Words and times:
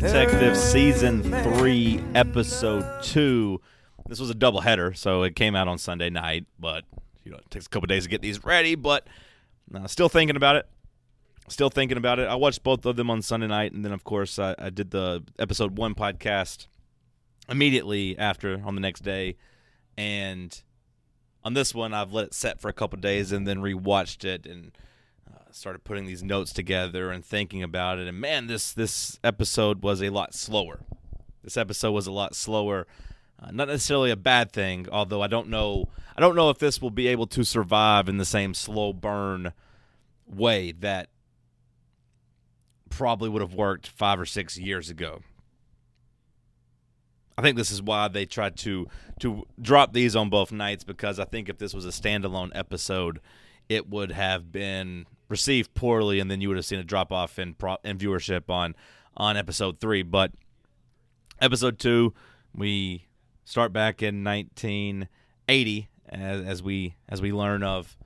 Detective 0.00 0.54
Season 0.58 1.22
3, 1.22 2.02
Episode 2.14 3.02
2. 3.02 3.58
This 4.06 4.20
was 4.20 4.28
a 4.28 4.34
double 4.34 4.60
header, 4.60 4.92
so 4.92 5.22
it 5.22 5.34
came 5.34 5.56
out 5.56 5.68
on 5.68 5.78
Sunday 5.78 6.10
night, 6.10 6.44
but 6.60 6.84
you 7.24 7.30
know, 7.32 7.38
it 7.38 7.50
takes 7.50 7.64
a 7.64 7.68
couple 7.70 7.86
days 7.86 8.02
to 8.02 8.10
get 8.10 8.20
these 8.20 8.44
ready, 8.44 8.74
but 8.74 9.06
uh, 9.74 9.86
still 9.86 10.10
thinking 10.10 10.36
about 10.36 10.56
it. 10.56 10.68
Still 11.48 11.70
thinking 11.70 11.96
about 11.96 12.18
it. 12.18 12.28
I 12.28 12.34
watched 12.34 12.62
both 12.62 12.84
of 12.84 12.96
them 12.96 13.08
on 13.08 13.22
Sunday 13.22 13.46
night, 13.46 13.72
and 13.72 13.86
then, 13.86 13.92
of 13.92 14.04
course, 14.04 14.38
I, 14.38 14.54
I 14.58 14.68
did 14.68 14.90
the 14.90 15.24
Episode 15.38 15.78
1 15.78 15.94
podcast 15.94 16.66
immediately 17.48 18.18
after 18.18 18.60
on 18.66 18.74
the 18.74 18.82
next 18.82 19.00
day. 19.00 19.36
And 19.96 20.60
on 21.42 21.54
this 21.54 21.74
one, 21.74 21.94
I've 21.94 22.12
let 22.12 22.26
it 22.26 22.34
set 22.34 22.60
for 22.60 22.68
a 22.68 22.74
couple 22.74 23.00
days 23.00 23.32
and 23.32 23.48
then 23.48 23.60
rewatched 23.60 24.26
it 24.26 24.44
and 24.44 24.72
started 25.52 25.84
putting 25.84 26.06
these 26.06 26.22
notes 26.22 26.52
together 26.52 27.10
and 27.10 27.24
thinking 27.24 27.62
about 27.62 27.98
it. 27.98 28.06
And 28.08 28.20
man, 28.20 28.46
this 28.46 28.72
this 28.72 29.18
episode 29.22 29.82
was 29.82 30.02
a 30.02 30.10
lot 30.10 30.34
slower. 30.34 30.80
This 31.42 31.56
episode 31.56 31.92
was 31.92 32.06
a 32.06 32.12
lot 32.12 32.34
slower. 32.34 32.86
Uh, 33.38 33.50
not 33.52 33.68
necessarily 33.68 34.10
a 34.10 34.16
bad 34.16 34.50
thing, 34.50 34.86
although 34.90 35.22
I 35.22 35.26
don't 35.26 35.48
know. 35.48 35.88
I 36.16 36.20
don't 36.20 36.36
know 36.36 36.50
if 36.50 36.58
this 36.58 36.80
will 36.80 36.90
be 36.90 37.06
able 37.08 37.26
to 37.28 37.44
survive 37.44 38.08
in 38.08 38.16
the 38.16 38.24
same 38.24 38.54
slow 38.54 38.92
burn 38.92 39.52
way 40.26 40.72
that 40.72 41.08
probably 42.88 43.28
would 43.28 43.42
have 43.42 43.54
worked 43.54 43.86
five 43.86 44.18
or 44.18 44.26
six 44.26 44.58
years 44.58 44.88
ago. 44.90 45.20
I 47.38 47.42
think 47.42 47.56
this 47.56 47.70
is 47.70 47.82
why 47.82 48.08
they 48.08 48.24
tried 48.24 48.56
to 48.58 48.88
to 49.20 49.44
drop 49.60 49.92
these 49.92 50.16
on 50.16 50.30
both 50.30 50.50
nights 50.50 50.84
because 50.84 51.18
I 51.18 51.24
think 51.24 51.48
if 51.48 51.58
this 51.58 51.74
was 51.74 51.84
a 51.84 51.90
standalone 51.90 52.50
episode, 52.54 53.20
it 53.68 53.88
would 53.88 54.12
have 54.12 54.52
been 54.52 55.06
received 55.28 55.74
poorly, 55.74 56.20
and 56.20 56.30
then 56.30 56.40
you 56.40 56.48
would 56.48 56.56
have 56.56 56.66
seen 56.66 56.78
a 56.78 56.84
drop 56.84 57.12
off 57.12 57.38
in 57.38 57.54
pro- 57.54 57.78
in 57.84 57.98
viewership 57.98 58.48
on 58.50 58.74
on 59.16 59.36
episode 59.36 59.80
three. 59.80 60.02
But 60.02 60.32
episode 61.40 61.78
two, 61.78 62.14
we 62.54 63.06
start 63.44 63.72
back 63.72 64.02
in 64.02 64.24
1980 64.24 65.88
as, 66.08 66.46
as 66.46 66.62
we 66.62 66.96
as 67.08 67.20
we 67.20 67.32
learn 67.32 67.62
of 67.62 67.96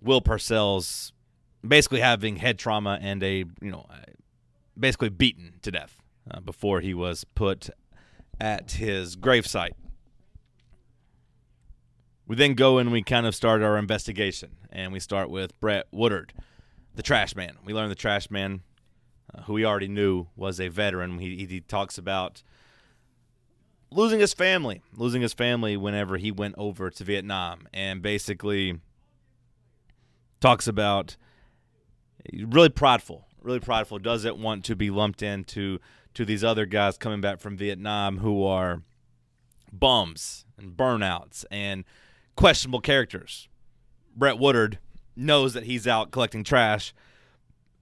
Will 0.00 0.20
Purcell's 0.20 1.12
basically 1.66 2.00
having 2.00 2.36
head 2.36 2.58
trauma 2.58 2.98
and 3.00 3.22
a 3.22 3.44
you 3.60 3.70
know 3.70 3.86
basically 4.78 5.08
beaten 5.08 5.54
to 5.62 5.70
death 5.70 6.02
uh, 6.30 6.40
before 6.40 6.80
he 6.80 6.94
was 6.94 7.24
put 7.24 7.70
at 8.40 8.72
his 8.72 9.16
gravesite. 9.16 9.72
We 12.32 12.36
then 12.36 12.54
go 12.54 12.78
and 12.78 12.90
we 12.90 13.02
kind 13.02 13.26
of 13.26 13.34
start 13.34 13.60
our 13.60 13.76
investigation, 13.76 14.52
and 14.70 14.90
we 14.90 15.00
start 15.00 15.28
with 15.28 15.52
Brett 15.60 15.84
Woodard, 15.92 16.32
the 16.94 17.02
trash 17.02 17.36
man. 17.36 17.58
We 17.62 17.74
learn 17.74 17.90
the 17.90 17.94
trash 17.94 18.30
man, 18.30 18.62
uh, 19.34 19.42
who 19.42 19.52
we 19.52 19.66
already 19.66 19.88
knew 19.88 20.28
was 20.34 20.58
a 20.58 20.68
veteran. 20.68 21.18
He, 21.18 21.44
he 21.44 21.60
talks 21.60 21.98
about 21.98 22.42
losing 23.90 24.18
his 24.18 24.32
family, 24.32 24.80
losing 24.96 25.20
his 25.20 25.34
family 25.34 25.76
whenever 25.76 26.16
he 26.16 26.32
went 26.32 26.54
over 26.56 26.88
to 26.88 27.04
Vietnam, 27.04 27.68
and 27.70 28.00
basically 28.00 28.80
talks 30.40 30.66
about 30.66 31.18
really 32.32 32.70
prideful, 32.70 33.26
really 33.42 33.60
prideful. 33.60 33.98
Doesn't 33.98 34.38
want 34.38 34.64
to 34.64 34.74
be 34.74 34.88
lumped 34.88 35.22
into 35.22 35.80
to 36.14 36.24
these 36.24 36.42
other 36.42 36.64
guys 36.64 36.96
coming 36.96 37.20
back 37.20 37.40
from 37.40 37.58
Vietnam 37.58 38.20
who 38.20 38.42
are 38.42 38.80
bums 39.70 40.46
and 40.56 40.74
burnouts 40.74 41.44
and 41.50 41.84
questionable 42.36 42.80
characters. 42.80 43.48
Brett 44.16 44.38
Woodard 44.38 44.78
knows 45.16 45.54
that 45.54 45.64
he's 45.64 45.86
out 45.86 46.10
collecting 46.10 46.44
trash 46.44 46.94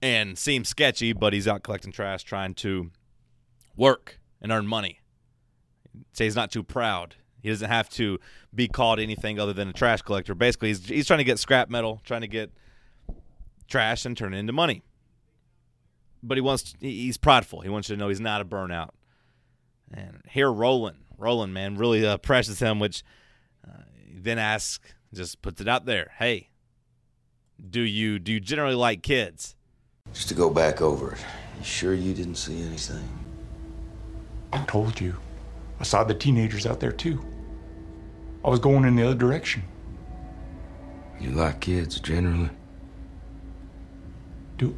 and 0.01 0.37
seems 0.37 0.69
sketchy, 0.69 1.13
but 1.13 1.33
he's 1.33 1.47
out 1.47 1.63
collecting 1.63 1.91
trash 1.91 2.23
trying 2.23 2.53
to 2.55 2.91
work 3.75 4.19
and 4.41 4.51
earn 4.51 4.67
money. 4.67 4.99
Say 6.13 6.25
he's 6.25 6.35
not 6.35 6.51
too 6.51 6.63
proud. 6.63 7.15
He 7.41 7.49
doesn't 7.49 7.69
have 7.69 7.89
to 7.91 8.19
be 8.53 8.67
called 8.67 8.99
anything 8.99 9.39
other 9.39 9.53
than 9.53 9.67
a 9.67 9.73
trash 9.73 10.01
collector. 10.01 10.35
Basically, 10.35 10.69
he's, 10.69 10.85
he's 10.87 11.07
trying 11.07 11.19
to 11.19 11.23
get 11.23 11.39
scrap 11.39 11.69
metal, 11.69 12.01
trying 12.05 12.21
to 12.21 12.27
get 12.27 12.51
trash 13.67 14.05
and 14.05 14.15
turn 14.15 14.33
it 14.33 14.37
into 14.37 14.53
money. 14.53 14.83
But 16.21 16.37
he 16.37 16.41
wants 16.41 16.75
he's 16.79 17.17
prideful. 17.17 17.61
He 17.61 17.69
wants 17.69 17.89
you 17.89 17.95
to 17.95 17.99
know 17.99 18.09
he's 18.09 18.19
not 18.19 18.41
a 18.41 18.45
burnout. 18.45 18.89
And 19.91 20.21
here, 20.29 20.51
Roland, 20.51 20.97
Roland, 21.17 21.53
man, 21.53 21.75
really 21.75 22.05
uh, 22.05 22.17
presses 22.17 22.59
him, 22.59 22.79
which 22.79 23.03
uh, 23.67 23.81
then 24.13 24.37
ask, 24.37 24.81
just 25.13 25.41
puts 25.41 25.61
it 25.61 25.67
out 25.67 25.85
there. 25.85 26.11
Hey, 26.17 26.49
do 27.69 27.81
you 27.81 28.19
do 28.19 28.31
you 28.33 28.39
generally 28.39 28.75
like 28.75 29.03
kids? 29.03 29.55
Just 30.13 30.29
to 30.29 30.33
go 30.33 30.49
back 30.49 30.81
over 30.81 31.13
it. 31.13 31.19
You 31.59 31.63
sure 31.63 31.93
you 31.93 32.13
didn't 32.13 32.35
see 32.35 32.61
anything? 32.61 33.07
I 34.51 34.63
told 34.65 34.99
you. 34.99 35.15
I 35.79 35.83
saw 35.83 36.03
the 36.03 36.13
teenagers 36.13 36.65
out 36.65 36.79
there 36.79 36.91
too. 36.91 37.23
I 38.43 38.49
was 38.49 38.59
going 38.59 38.85
in 38.85 38.95
the 38.95 39.03
other 39.03 39.15
direction. 39.15 39.63
You 41.19 41.29
like 41.31 41.59
kids 41.59 41.99
generally? 41.99 42.49
Do. 44.57 44.75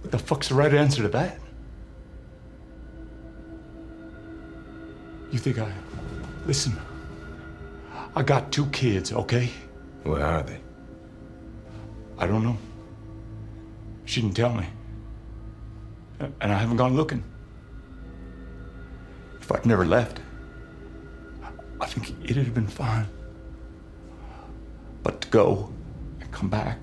What 0.00 0.10
the 0.10 0.18
fuck's 0.18 0.48
the 0.48 0.54
right 0.54 0.72
answer 0.72 1.02
to 1.02 1.08
that? 1.08 1.38
You 5.30 5.38
think 5.38 5.58
I. 5.58 5.70
Listen. 6.46 6.76
I 8.14 8.22
got 8.22 8.52
two 8.52 8.66
kids, 8.66 9.12
okay? 9.12 9.48
Where 10.02 10.24
are 10.24 10.42
they? 10.42 10.60
I 12.18 12.26
don't 12.26 12.44
know. 12.44 12.58
She 14.04 14.20
didn't 14.20 14.36
tell 14.36 14.54
me. 14.54 14.66
And 16.20 16.52
I 16.52 16.58
haven't 16.58 16.76
gone 16.76 16.94
looking. 16.94 17.24
If 19.40 19.50
I'd 19.50 19.64
never 19.66 19.84
left, 19.86 20.20
I 21.80 21.86
think 21.86 22.14
it'd 22.22 22.36
have 22.36 22.54
been 22.54 22.66
fine. 22.66 23.06
But 25.02 25.20
to 25.22 25.28
go 25.28 25.72
and 26.20 26.30
come 26.30 26.48
back, 26.48 26.78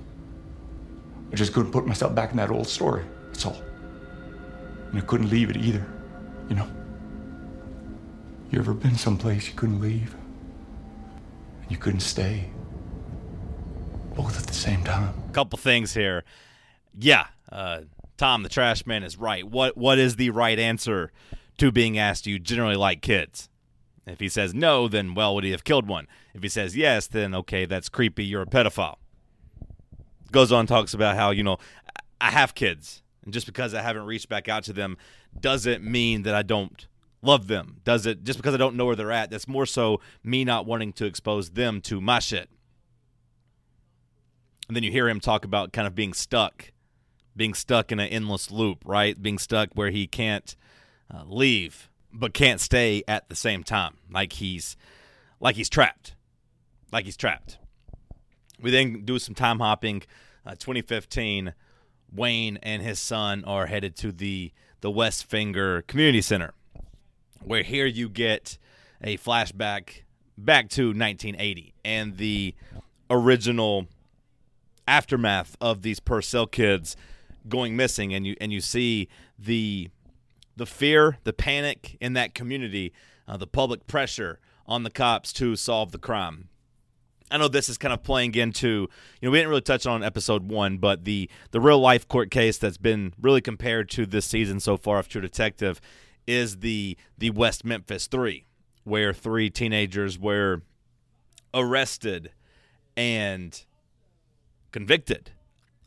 I 1.31 1.35
just 1.35 1.53
couldn't 1.53 1.72
put 1.72 1.85
myself 1.85 2.16
back 2.16 2.31
in 2.31 2.38
that 2.38 2.50
old 2.50 2.67
story. 2.67 3.06
That's 3.28 3.46
all. 3.46 3.61
And 4.90 4.97
I 4.97 5.01
couldn't 5.01 5.29
leave 5.29 5.50
it 5.51 5.57
either, 5.57 5.85
you 6.50 6.56
know? 6.56 6.67
You 8.50 8.59
ever 8.59 8.73
been 8.73 8.96
someplace 8.96 9.47
you 9.47 9.53
couldn't 9.53 9.79
leave? 9.79 10.16
You 11.69 11.78
couldn't 11.78 12.02
stay? 12.02 12.50
Both 14.16 14.40
at 14.40 14.47
the 14.47 14.53
same 14.53 14.84
time. 14.84 15.13
Couple 15.31 15.57
things 15.57 15.94
here. 15.94 16.24
Yeah, 16.97 17.28
uh, 17.52 17.81
Tom, 18.18 18.44
the 18.44 18.50
trash 18.50 18.85
man, 18.85 19.03
is 19.03 19.18
right. 19.18 19.47
What 19.47 19.78
What 19.78 20.00
is 20.00 20.18
the 20.18 20.31
right 20.31 20.59
answer 20.59 21.12
to 21.58 21.72
being 21.72 21.97
asked? 21.97 22.25
Do 22.25 22.31
you 22.31 22.40
generally 22.40 22.75
like 22.75 23.02
kids? 23.02 23.50
If 24.06 24.19
he 24.19 24.28
says 24.28 24.53
no, 24.53 24.88
then 24.88 25.13
well, 25.13 25.35
would 25.35 25.44
he 25.44 25.52
have 25.52 25.63
killed 25.63 25.88
one? 25.88 26.08
If 26.34 26.41
he 26.41 26.50
says 26.50 26.75
yes, 26.75 27.08
then 27.08 27.35
okay, 27.35 27.66
that's 27.66 27.88
creepy. 27.88 28.25
You're 28.25 28.41
a 28.41 28.47
pedophile. 28.47 28.96
Goes 30.31 30.52
on, 30.52 30.68
talks 30.68 30.94
about 30.94 31.16
how 31.16 31.29
you 31.31 31.44
know 31.44 31.58
I 32.19 32.31
have 32.31 32.56
kids, 32.56 33.03
and 33.24 33.34
just 33.34 33.46
because 33.46 33.74
I 33.74 33.81
haven't 33.81 34.06
reached 34.06 34.28
back 34.28 34.50
out 34.50 34.63
to 34.63 34.74
them 34.74 34.97
doesn't 35.40 35.84
mean 35.84 36.24
that 36.24 36.34
I 36.34 36.41
don't 36.41 36.88
love 37.22 37.47
them. 37.47 37.81
Does 37.84 38.06
it? 38.06 38.24
Just 38.24 38.40
because 38.40 38.53
I 38.53 38.57
don't 38.57 38.75
know 38.75 38.85
where 38.85 38.96
they're 38.96 39.12
at, 39.12 39.31
that's 39.31 39.47
more 39.47 39.66
so 39.66 40.02
me 40.23 40.43
not 40.43 40.66
wanting 40.66 40.93
to 40.93 41.05
expose 41.05 41.52
them 41.52 41.82
to 41.82 42.02
my 42.02 42.20
shit. 42.20 42.49
And 44.67 44.76
then 44.76 44.84
you 44.84 44.91
hear 44.91 45.09
him 45.09 45.20
talk 45.20 45.46
about 45.46 45.73
kind 45.73 45.88
of 45.88 45.96
being 45.96 46.14
stuck, 46.14 46.72
being 47.35 47.53
stuck 47.53 47.91
in 47.91 47.99
an 47.99 48.09
endless 48.09 48.52
loop, 48.52 48.84
right? 48.85 49.20
Being 49.20 49.40
stuck 49.40 49.70
where 49.73 49.90
he 49.90 50.05
can't 50.05 50.55
uh, 51.11 51.23
leave 51.26 51.90
but 52.11 52.34
can't 52.34 52.59
stay 52.59 53.03
at 53.08 53.29
the 53.29 53.35
same 53.35 53.64
time, 53.64 53.97
like 54.11 54.34
he's 54.34 54.76
like 55.40 55.55
he's 55.55 55.70
trapped, 55.70 56.16
like 56.91 57.05
he's 57.05 57.17
trapped. 57.17 57.58
We 58.61 58.72
then 58.72 59.05
do 59.05 59.20
some 59.20 59.35
time 59.35 59.59
hopping. 59.59 60.03
Uh, 60.46 60.52
2015, 60.52 61.53
Wayne 62.11 62.58
and 62.64 62.82
his 62.82 62.99
son 62.99 63.43
are 63.46 63.67
headed 63.67 63.96
to 63.97 64.11
the 64.11 64.52
the 64.82 64.91
West 64.91 65.26
Finger 65.26 65.82
Community 65.84 66.22
Center, 66.22 66.53
where 67.44 67.64
here 67.64 67.86
you 67.86 68.09
get 68.09 68.58
a 69.02 69.18
flashback 69.18 70.02
back 70.38 70.70
to 70.70 70.88
1980 70.88 71.74
and 71.84 72.18
the 72.18 72.56
original 73.09 73.88
aftermath 74.88 75.56
of 75.62 75.82
these 75.82 76.00
Purcell 76.00 76.47
kids 76.47 76.96
going 77.47 77.76
missing, 77.76 78.14
and 78.14 78.26
you 78.26 78.36
and 78.41 78.52
you 78.52 78.62
see 78.62 79.08
the 79.38 79.90
the 80.56 80.66
fear, 80.66 81.18
the 81.24 81.34
panic 81.34 81.97
in 82.02 82.14
that 82.14 82.34
community, 82.34 82.91
uh, 83.28 83.38
the 83.38 83.47
public 83.47 83.88
pressure 83.88 84.40
on 84.66 84.84
the 84.84 84.90
cops 84.90 85.32
to 85.34 85.56
solve 85.56 85.91
the 85.91 85.97
crime. 85.97 86.50
I 87.32 87.38
know 87.38 87.47
this 87.47 87.70
is 87.70 87.78
kind 87.78 87.94
of 87.94 88.02
playing 88.03 88.34
into, 88.36 88.68
you 88.68 88.90
know, 89.22 89.30
we 89.30 89.38
didn't 89.38 89.50
really 89.50 89.62
touch 89.62 89.86
on 89.86 90.03
episode 90.03 90.50
one, 90.50 90.78
but 90.80 91.06
the 91.06 91.30
the 91.52 91.62
real 91.62 91.80
life 91.80 92.08
court 92.08 92.32
case 92.32 92.58
that's 92.58 92.78
been 92.78 93.14
really 93.22 93.41
compared 93.41 93.90
to 93.91 94.06
this 94.06 94.26
season 94.26 94.59
so 94.59 94.78
far 94.78 94.97
of 94.97 95.08
True 95.08 95.22
Detective 95.22 95.80
is 96.27 96.57
the 96.57 96.97
the 97.17 97.31
West 97.31 97.66
Memphis 97.66 98.07
Three, 98.07 98.45
where 98.83 99.13
three 99.13 99.49
teenagers 99.49 100.17
were 100.17 100.61
arrested 101.53 102.31
and 102.95 103.63
convicted 104.71 105.31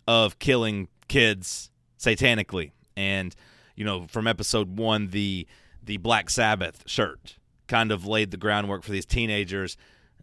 of 0.08 0.38
killing 0.38 0.88
kids 1.08 1.70
satanically 1.99 2.73
and 2.96 3.34
you 3.76 3.84
know, 3.84 4.06
from 4.06 4.26
episode 4.26 4.79
one, 4.79 5.08
the 5.08 5.46
the 5.82 5.96
Black 5.96 6.31
Sabbath 6.31 6.84
shirt 6.87 7.37
kind 7.67 7.90
of 7.90 8.06
laid 8.06 8.31
the 8.31 8.37
groundwork 8.37 8.82
for 8.84 8.93
these 8.93 9.06
teenagers 9.06 9.76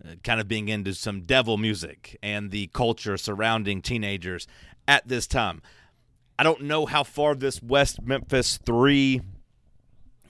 uh, 0.06 0.14
kind 0.24 0.40
of 0.40 0.48
being 0.48 0.70
into 0.70 0.94
some 0.94 1.22
devil 1.22 1.58
music 1.58 2.18
and 2.24 2.52
the 2.52 2.68
culture 2.68 3.18
surrounding 3.18 3.82
teenagers 3.82 4.48
at 4.88 5.08
this 5.08 5.28
time. 5.28 5.62
I 6.38 6.44
don't 6.44 6.62
know 6.62 6.86
how 6.86 7.04
far 7.04 7.36
this 7.36 7.62
West 7.62 8.02
Memphis 8.02 8.58
3 8.66 9.22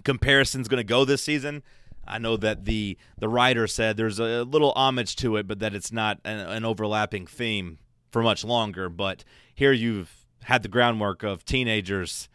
comparison 0.10 0.62
is 0.62 0.68
going 0.68 0.80
to 0.80 0.84
go 0.84 1.06
this 1.06 1.22
season. 1.22 1.62
I 2.08 2.18
know 2.18 2.36
that 2.38 2.66
the 2.66 2.98
the 3.20 3.30
writer 3.30 3.68
said 3.68 3.96
there's 3.96 4.18
a 4.18 4.44
little 4.44 4.72
homage 4.76 5.16
to 5.18 5.36
it, 5.38 5.48
but 5.48 5.60
that 5.60 5.76
it's 5.76 5.92
not 5.92 6.20
an, 6.26 6.40
an 6.40 6.66
overlapping 6.66 7.28
theme 7.28 7.78
for 8.12 8.24
much 8.24 8.44
longer. 8.44 8.90
But 8.90 9.24
here 9.54 9.72
you've 9.72 10.26
had 10.44 10.64
the 10.64 10.68
groundwork 10.68 11.22
of 11.22 11.46
teenagers 11.46 12.28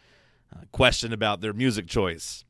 uh, 0.55 0.61
question 0.71 1.13
about 1.13 1.41
their 1.41 1.53
music 1.53 1.89
choice. 1.89 2.45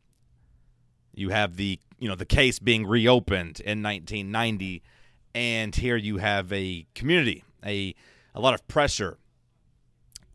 You 1.15 1.31
have 1.31 1.57
the 1.57 1.81
you 1.99 2.07
know 2.07 2.17
the 2.17 2.27
case 2.27 2.59
being 2.59 2.87
reopened 2.87 3.61
in 3.61 3.83
1990, 3.83 4.83
and 5.35 5.75
here 5.75 5.97
you 5.97 6.19
have 6.19 6.53
a 6.53 6.87
community, 6.95 7.45
a 7.65 7.95
a 8.35 8.41
lot 8.41 8.53
of 8.53 8.69
pressure 8.69 9.17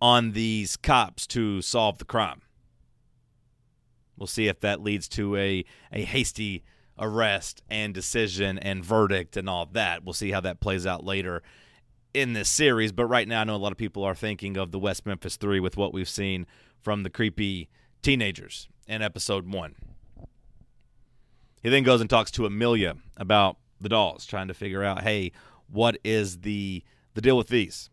on 0.01 0.31
these 0.31 0.77
cops 0.77 1.27
to 1.27 1.61
solve 1.61 1.99
the 1.99 2.05
crime. 2.05 2.41
We'll 4.19 4.27
see 4.27 4.47
if 4.47 4.59
that 4.59 4.81
leads 4.81 5.07
to 5.09 5.35
a 5.35 5.65
a 5.91 6.03
hasty 6.03 6.63
arrest 6.99 7.63
and 7.69 7.93
decision 7.93 8.59
and 8.59 8.83
verdict 8.83 9.37
and 9.37 9.49
all 9.49 9.65
that. 9.67 10.03
We'll 10.03 10.13
see 10.13 10.31
how 10.31 10.41
that 10.41 10.59
plays 10.59 10.85
out 10.85 11.03
later 11.03 11.41
in 12.13 12.33
this 12.33 12.49
series. 12.49 12.91
But 12.91 13.05
right 13.05 13.27
now, 13.27 13.41
I 13.41 13.43
know 13.45 13.55
a 13.55 13.57
lot 13.57 13.71
of 13.71 13.77
people 13.77 14.03
are 14.03 14.15
thinking 14.15 14.57
of 14.57 14.71
the 14.71 14.79
West 14.79 15.05
Memphis 15.05 15.37
Three 15.37 15.59
with 15.59 15.77
what 15.77 15.93
we've 15.93 16.09
seen 16.09 16.45
from 16.81 17.03
the 17.03 17.09
creepy 17.09 17.69
teenagers 18.01 18.67
in 18.87 19.01
episode 19.01 19.51
one. 19.51 19.75
He 21.61 21.69
then 21.69 21.83
goes 21.83 22.01
and 22.01 22.09
talks 22.09 22.31
to 22.31 22.45
Amelia 22.45 22.95
about 23.17 23.57
the 23.81 23.89
dolls, 23.89 24.25
trying 24.25 24.47
to 24.47 24.53
figure 24.53 24.83
out, 24.83 25.03
hey, 25.03 25.31
what 25.67 25.97
is 26.03 26.39
the 26.39 26.83
the 27.13 27.21
deal 27.21 27.37
with 27.37 27.47
these? 27.47 27.89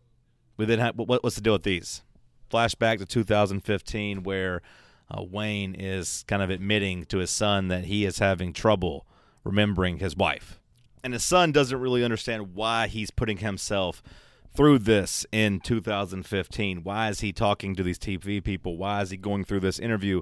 We 0.57 0.65
then 0.65 0.79
have, 0.79 0.97
what, 0.97 1.23
what's 1.23 1.35
the 1.35 1.41
deal 1.41 1.53
with 1.53 1.63
these? 1.63 2.03
Flashback 2.49 2.99
to 2.99 3.05
2015, 3.05 4.23
where 4.23 4.61
uh, 5.09 5.23
Wayne 5.23 5.75
is 5.75 6.23
kind 6.27 6.41
of 6.41 6.49
admitting 6.49 7.05
to 7.05 7.19
his 7.19 7.29
son 7.29 7.67
that 7.69 7.85
he 7.85 8.05
is 8.05 8.19
having 8.19 8.53
trouble 8.53 9.05
remembering 9.43 9.97
his 9.97 10.15
wife, 10.15 10.59
and 11.03 11.13
his 11.13 11.23
son 11.23 11.51
doesn't 11.51 11.79
really 11.79 12.03
understand 12.03 12.53
why 12.53 12.87
he's 12.87 13.11
putting 13.11 13.37
himself 13.37 14.03
through 14.55 14.79
this 14.79 15.25
in 15.31 15.59
2015. 15.59 16.83
Why 16.83 17.09
is 17.09 17.19
he 17.19 17.31
talking 17.31 17.75
to 17.75 17.83
these 17.83 17.99
TV 17.99 18.43
people? 18.43 18.77
Why 18.77 19.01
is 19.01 19.11
he 19.11 19.17
going 19.17 19.45
through 19.45 19.59
this 19.59 19.79
interview 19.79 20.21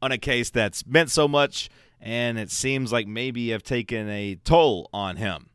on 0.00 0.12
a 0.12 0.18
case 0.18 0.50
that's 0.50 0.86
meant 0.86 1.10
so 1.10 1.26
much 1.26 1.70
and 2.04 2.38
it 2.38 2.50
seems 2.50 2.92
like 2.92 3.06
maybe 3.06 3.48
have 3.48 3.62
taken 3.62 4.08
a 4.10 4.34
toll 4.44 4.90
on 4.92 5.16
him. 5.16 5.48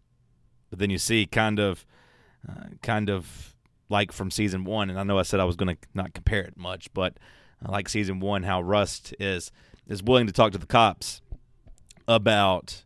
But 0.72 0.80
then 0.80 0.90
you 0.90 0.98
see 0.98 1.28
kind 1.28 1.60
of, 1.60 1.86
uh, 2.48 2.70
kind 2.82 3.10
of 3.12 3.56
like 3.88 4.12
from 4.12 4.32
season 4.32 4.64
one, 4.64 4.90
and 4.90 5.00
I 5.00 5.04
know 5.04 5.20
I 5.20 5.24
said 5.24 5.40
I 5.40 5.44
was 5.44 5.56
going 5.56 5.75
to 5.75 5.88
not 5.94 6.14
compare 6.14 6.42
it 6.42 6.58
much, 6.58 6.92
but 6.94 7.18
like 7.68 7.90
season 7.90 8.20
one, 8.20 8.44
how 8.44 8.62
Rust 8.62 9.14
is 9.20 9.52
is 9.88 10.04
willing 10.04 10.28
to 10.28 10.34
talk 10.34 10.52
to 10.52 10.58
the 10.58 10.68
cops 10.68 11.22
about 12.08 12.84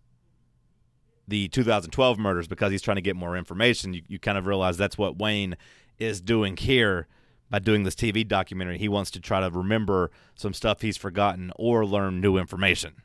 the 1.28 1.48
2012 1.50 2.18
murders 2.18 2.48
because 2.48 2.72
he's 2.72 2.82
trying 2.82 2.96
to 2.96 3.02
get 3.02 3.16
more 3.16 3.38
information. 3.38 3.94
You, 3.94 4.02
you 4.08 4.20
kind 4.20 4.38
of 4.38 4.46
realize 4.46 4.78
that's 4.78 4.98
what 4.98 5.18
Wayne 5.18 5.56
is 6.00 6.22
doing 6.22 6.58
here 6.58 7.08
by 7.50 7.60
doing 7.60 7.84
this 7.84 7.96
TV 7.96 8.28
documentary. 8.28 8.78
He 8.78 8.90
wants 8.90 9.12
to 9.12 9.20
try 9.20 9.40
to 9.40 9.50
remember 9.50 10.12
some 10.36 10.54
stuff 10.54 10.82
he's 10.82 10.98
forgotten 10.98 11.52
or 11.56 11.86
learn 11.86 12.20
new 12.20 12.38
information. 12.38 13.04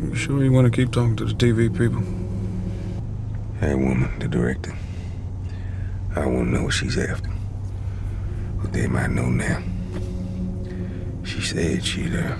You 0.00 0.14
sure 0.14 0.42
you 0.44 0.52
want 0.52 0.72
to 0.72 0.76
keep 0.76 0.92
talking 0.92 1.16
to 1.16 1.24
the 1.24 1.34
TV 1.34 1.76
people? 1.76 2.02
That 3.60 3.78
woman, 3.78 4.18
the 4.18 4.28
director. 4.28 4.76
I 6.14 6.26
want 6.26 6.48
to 6.48 6.52
know 6.52 6.62
what 6.64 6.74
she's 6.74 6.98
after. 6.98 7.30
But 8.62 8.72
they 8.72 8.86
might 8.86 9.10
know 9.10 9.28
now. 9.28 9.62
She 11.24 11.40
said 11.40 11.84
she'd 11.84 12.14
uh, 12.14 12.36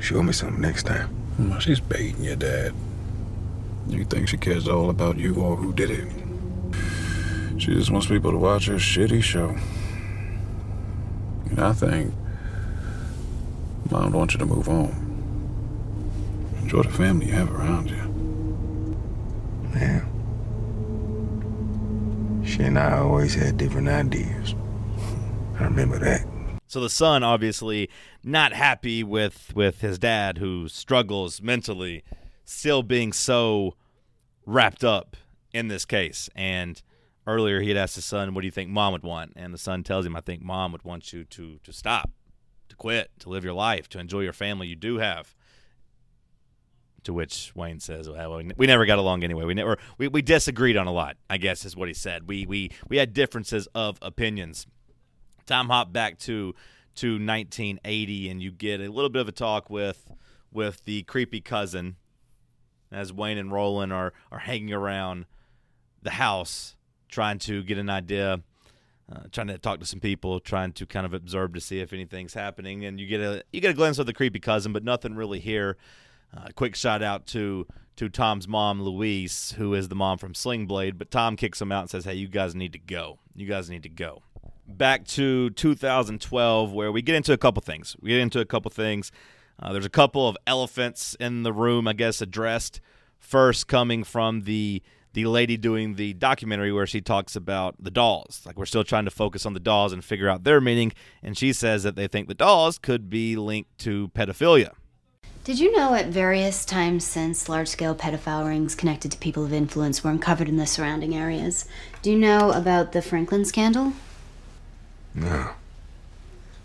show 0.00 0.22
me 0.22 0.32
something 0.32 0.60
next 0.60 0.84
time. 0.84 1.14
Well, 1.38 1.58
she's 1.58 1.80
baiting 1.80 2.22
your 2.22 2.36
dad. 2.36 2.72
You 3.88 4.04
think 4.04 4.28
she 4.28 4.36
cares 4.36 4.68
all 4.68 4.90
about 4.90 5.18
you 5.18 5.34
or 5.34 5.56
who 5.56 5.72
did 5.72 5.90
it? 5.90 6.08
She 7.60 7.74
just 7.74 7.90
wants 7.90 8.06
people 8.06 8.30
to 8.30 8.38
watch 8.38 8.66
her 8.66 8.74
shitty 8.74 9.22
show. 9.22 9.56
And 11.50 11.60
I 11.60 11.72
think 11.72 12.14
Mom 13.90 14.12
wants 14.12 14.34
you 14.34 14.38
to 14.38 14.46
move 14.46 14.68
on. 14.68 14.92
Enjoy 16.62 16.82
the 16.82 16.90
family 16.90 17.26
you 17.26 17.32
have 17.32 17.52
around 17.52 17.90
you. 17.90 18.94
Yeah. 19.74 20.04
She 22.44 22.62
and 22.62 22.78
I 22.78 22.98
always 22.98 23.34
had 23.34 23.56
different 23.56 23.88
ideas. 23.88 24.54
I 25.58 25.64
remember 25.64 25.98
that. 25.98 26.26
So 26.74 26.80
the 26.80 26.90
son 26.90 27.22
obviously 27.22 27.88
not 28.24 28.52
happy 28.52 29.04
with 29.04 29.52
with 29.54 29.80
his 29.80 29.96
dad 29.96 30.38
who 30.38 30.66
struggles 30.66 31.40
mentally 31.40 32.02
still 32.44 32.82
being 32.82 33.12
so 33.12 33.76
wrapped 34.44 34.82
up 34.82 35.16
in 35.52 35.68
this 35.68 35.84
case 35.84 36.28
and 36.34 36.82
earlier 37.28 37.60
he 37.60 37.68
had 37.68 37.76
asked 37.76 37.94
his 37.94 38.04
son 38.04 38.34
what 38.34 38.40
do 38.40 38.48
you 38.48 38.50
think 38.50 38.70
mom 38.70 38.92
would 38.92 39.04
want 39.04 39.32
and 39.36 39.54
the 39.54 39.58
son 39.58 39.84
tells 39.84 40.04
him 40.04 40.16
I 40.16 40.20
think 40.20 40.42
mom 40.42 40.72
would 40.72 40.82
want 40.82 41.12
you 41.12 41.22
to 41.22 41.60
to 41.62 41.72
stop 41.72 42.10
to 42.68 42.74
quit 42.74 43.08
to 43.20 43.28
live 43.28 43.44
your 43.44 43.54
life 43.54 43.88
to 43.90 44.00
enjoy 44.00 44.22
your 44.22 44.32
family 44.32 44.66
you 44.66 44.74
do 44.74 44.98
have 44.98 45.32
to 47.04 47.12
which 47.12 47.52
Wayne 47.54 47.78
says, 47.78 48.08
well, 48.08 48.42
"We 48.56 48.66
never 48.66 48.84
got 48.84 48.98
along 48.98 49.22
anyway. 49.22 49.44
We 49.44 49.54
never 49.54 49.78
we, 49.98 50.08
we 50.08 50.22
disagreed 50.22 50.76
on 50.76 50.86
a 50.86 50.92
lot. 50.92 51.18
I 51.28 51.36
guess 51.36 51.66
is 51.66 51.76
what 51.76 51.86
he 51.86 51.92
said. 51.92 52.26
We 52.26 52.46
we 52.46 52.70
we 52.88 52.96
had 52.96 53.12
differences 53.12 53.68
of 53.74 53.98
opinions." 54.00 54.66
Time 55.46 55.68
hop 55.68 55.92
back 55.92 56.18
to 56.20 56.54
to 56.96 57.12
1980, 57.12 58.28
and 58.28 58.42
you 58.42 58.50
get 58.50 58.80
a 58.80 58.88
little 58.88 59.10
bit 59.10 59.20
of 59.20 59.28
a 59.28 59.32
talk 59.32 59.70
with 59.70 60.10
with 60.52 60.84
the 60.84 61.02
creepy 61.02 61.40
cousin 61.40 61.96
as 62.92 63.12
Wayne 63.12 63.38
and 63.38 63.52
Roland 63.52 63.92
are 63.92 64.12
are 64.30 64.40
hanging 64.40 64.72
around 64.72 65.26
the 66.02 66.10
house 66.10 66.76
trying 67.08 67.38
to 67.38 67.62
get 67.62 67.78
an 67.78 67.90
idea. 67.90 68.40
Uh, 69.12 69.20
trying 69.30 69.48
to 69.48 69.58
talk 69.58 69.80
to 69.80 69.84
some 69.84 70.00
people, 70.00 70.40
trying 70.40 70.72
to 70.72 70.86
kind 70.86 71.04
of 71.04 71.12
observe 71.12 71.52
to 71.52 71.60
see 71.60 71.78
if 71.78 71.92
anything's 71.92 72.32
happening, 72.32 72.86
and 72.86 72.98
you 72.98 73.06
get 73.06 73.20
a 73.20 73.44
you 73.52 73.60
get 73.60 73.70
a 73.70 73.74
glimpse 73.74 73.98
of 73.98 74.06
the 74.06 74.14
creepy 74.14 74.40
cousin, 74.40 74.72
but 74.72 74.82
nothing 74.82 75.14
really 75.14 75.40
here. 75.40 75.76
Uh, 76.34 76.48
quick 76.54 76.74
shout 76.74 77.02
out 77.02 77.26
to 77.26 77.66
to 77.96 78.08
Tom's 78.08 78.48
mom, 78.48 78.80
Louise, 78.80 79.54
who 79.58 79.74
is 79.74 79.88
the 79.88 79.94
mom 79.94 80.16
from 80.16 80.34
Sling 80.34 80.66
Blade. 80.66 80.96
But 80.96 81.10
Tom 81.10 81.36
kicks 81.36 81.60
him 81.60 81.70
out 81.70 81.82
and 81.82 81.90
says, 81.90 82.06
"Hey, 82.06 82.14
you 82.14 82.28
guys 82.28 82.54
need 82.54 82.72
to 82.72 82.78
go. 82.78 83.18
You 83.34 83.46
guys 83.46 83.68
need 83.68 83.82
to 83.82 83.90
go." 83.90 84.22
Back 84.66 85.04
to 85.08 85.50
2012, 85.50 86.72
where 86.72 86.90
we 86.90 87.02
get 87.02 87.14
into 87.14 87.32
a 87.32 87.36
couple 87.36 87.60
things. 87.60 87.96
We 88.00 88.10
get 88.10 88.20
into 88.20 88.40
a 88.40 88.44
couple 88.44 88.70
things. 88.70 89.12
Uh, 89.58 89.72
there's 89.72 89.86
a 89.86 89.90
couple 89.90 90.28
of 90.28 90.36
elephants 90.46 91.16
in 91.20 91.42
the 91.42 91.52
room, 91.52 91.86
I 91.86 91.92
guess, 91.92 92.20
addressed. 92.20 92.80
First, 93.18 93.68
coming 93.68 94.04
from 94.04 94.42
the 94.42 94.82
the 95.14 95.26
lady 95.26 95.56
doing 95.56 95.94
the 95.94 96.12
documentary 96.14 96.72
where 96.72 96.86
she 96.86 97.00
talks 97.00 97.36
about 97.36 97.76
the 97.78 97.90
dolls. 97.90 98.42
Like 98.44 98.58
we're 98.58 98.66
still 98.66 98.82
trying 98.82 99.04
to 99.04 99.12
focus 99.12 99.46
on 99.46 99.54
the 99.54 99.60
dolls 99.60 99.92
and 99.92 100.04
figure 100.04 100.28
out 100.28 100.42
their 100.42 100.60
meaning. 100.60 100.92
And 101.22 101.38
she 101.38 101.52
says 101.52 101.84
that 101.84 101.94
they 101.94 102.08
think 102.08 102.26
the 102.26 102.34
dolls 102.34 102.78
could 102.78 103.08
be 103.08 103.36
linked 103.36 103.78
to 103.78 104.08
pedophilia. 104.08 104.72
Did 105.44 105.60
you 105.60 105.76
know 105.76 105.94
at 105.94 106.06
various 106.06 106.64
times 106.64 107.04
since 107.04 107.48
large 107.48 107.68
scale 107.68 107.94
pedophile 107.94 108.48
rings 108.48 108.74
connected 108.74 109.12
to 109.12 109.18
people 109.18 109.44
of 109.44 109.52
influence 109.52 110.02
were 110.02 110.10
uncovered 110.10 110.48
in 110.48 110.56
the 110.56 110.66
surrounding 110.66 111.14
areas? 111.14 111.66
Do 112.02 112.10
you 112.10 112.18
know 112.18 112.50
about 112.50 112.92
the 112.92 113.02
Franklin 113.02 113.44
scandal? 113.44 113.92
No. 115.14 115.50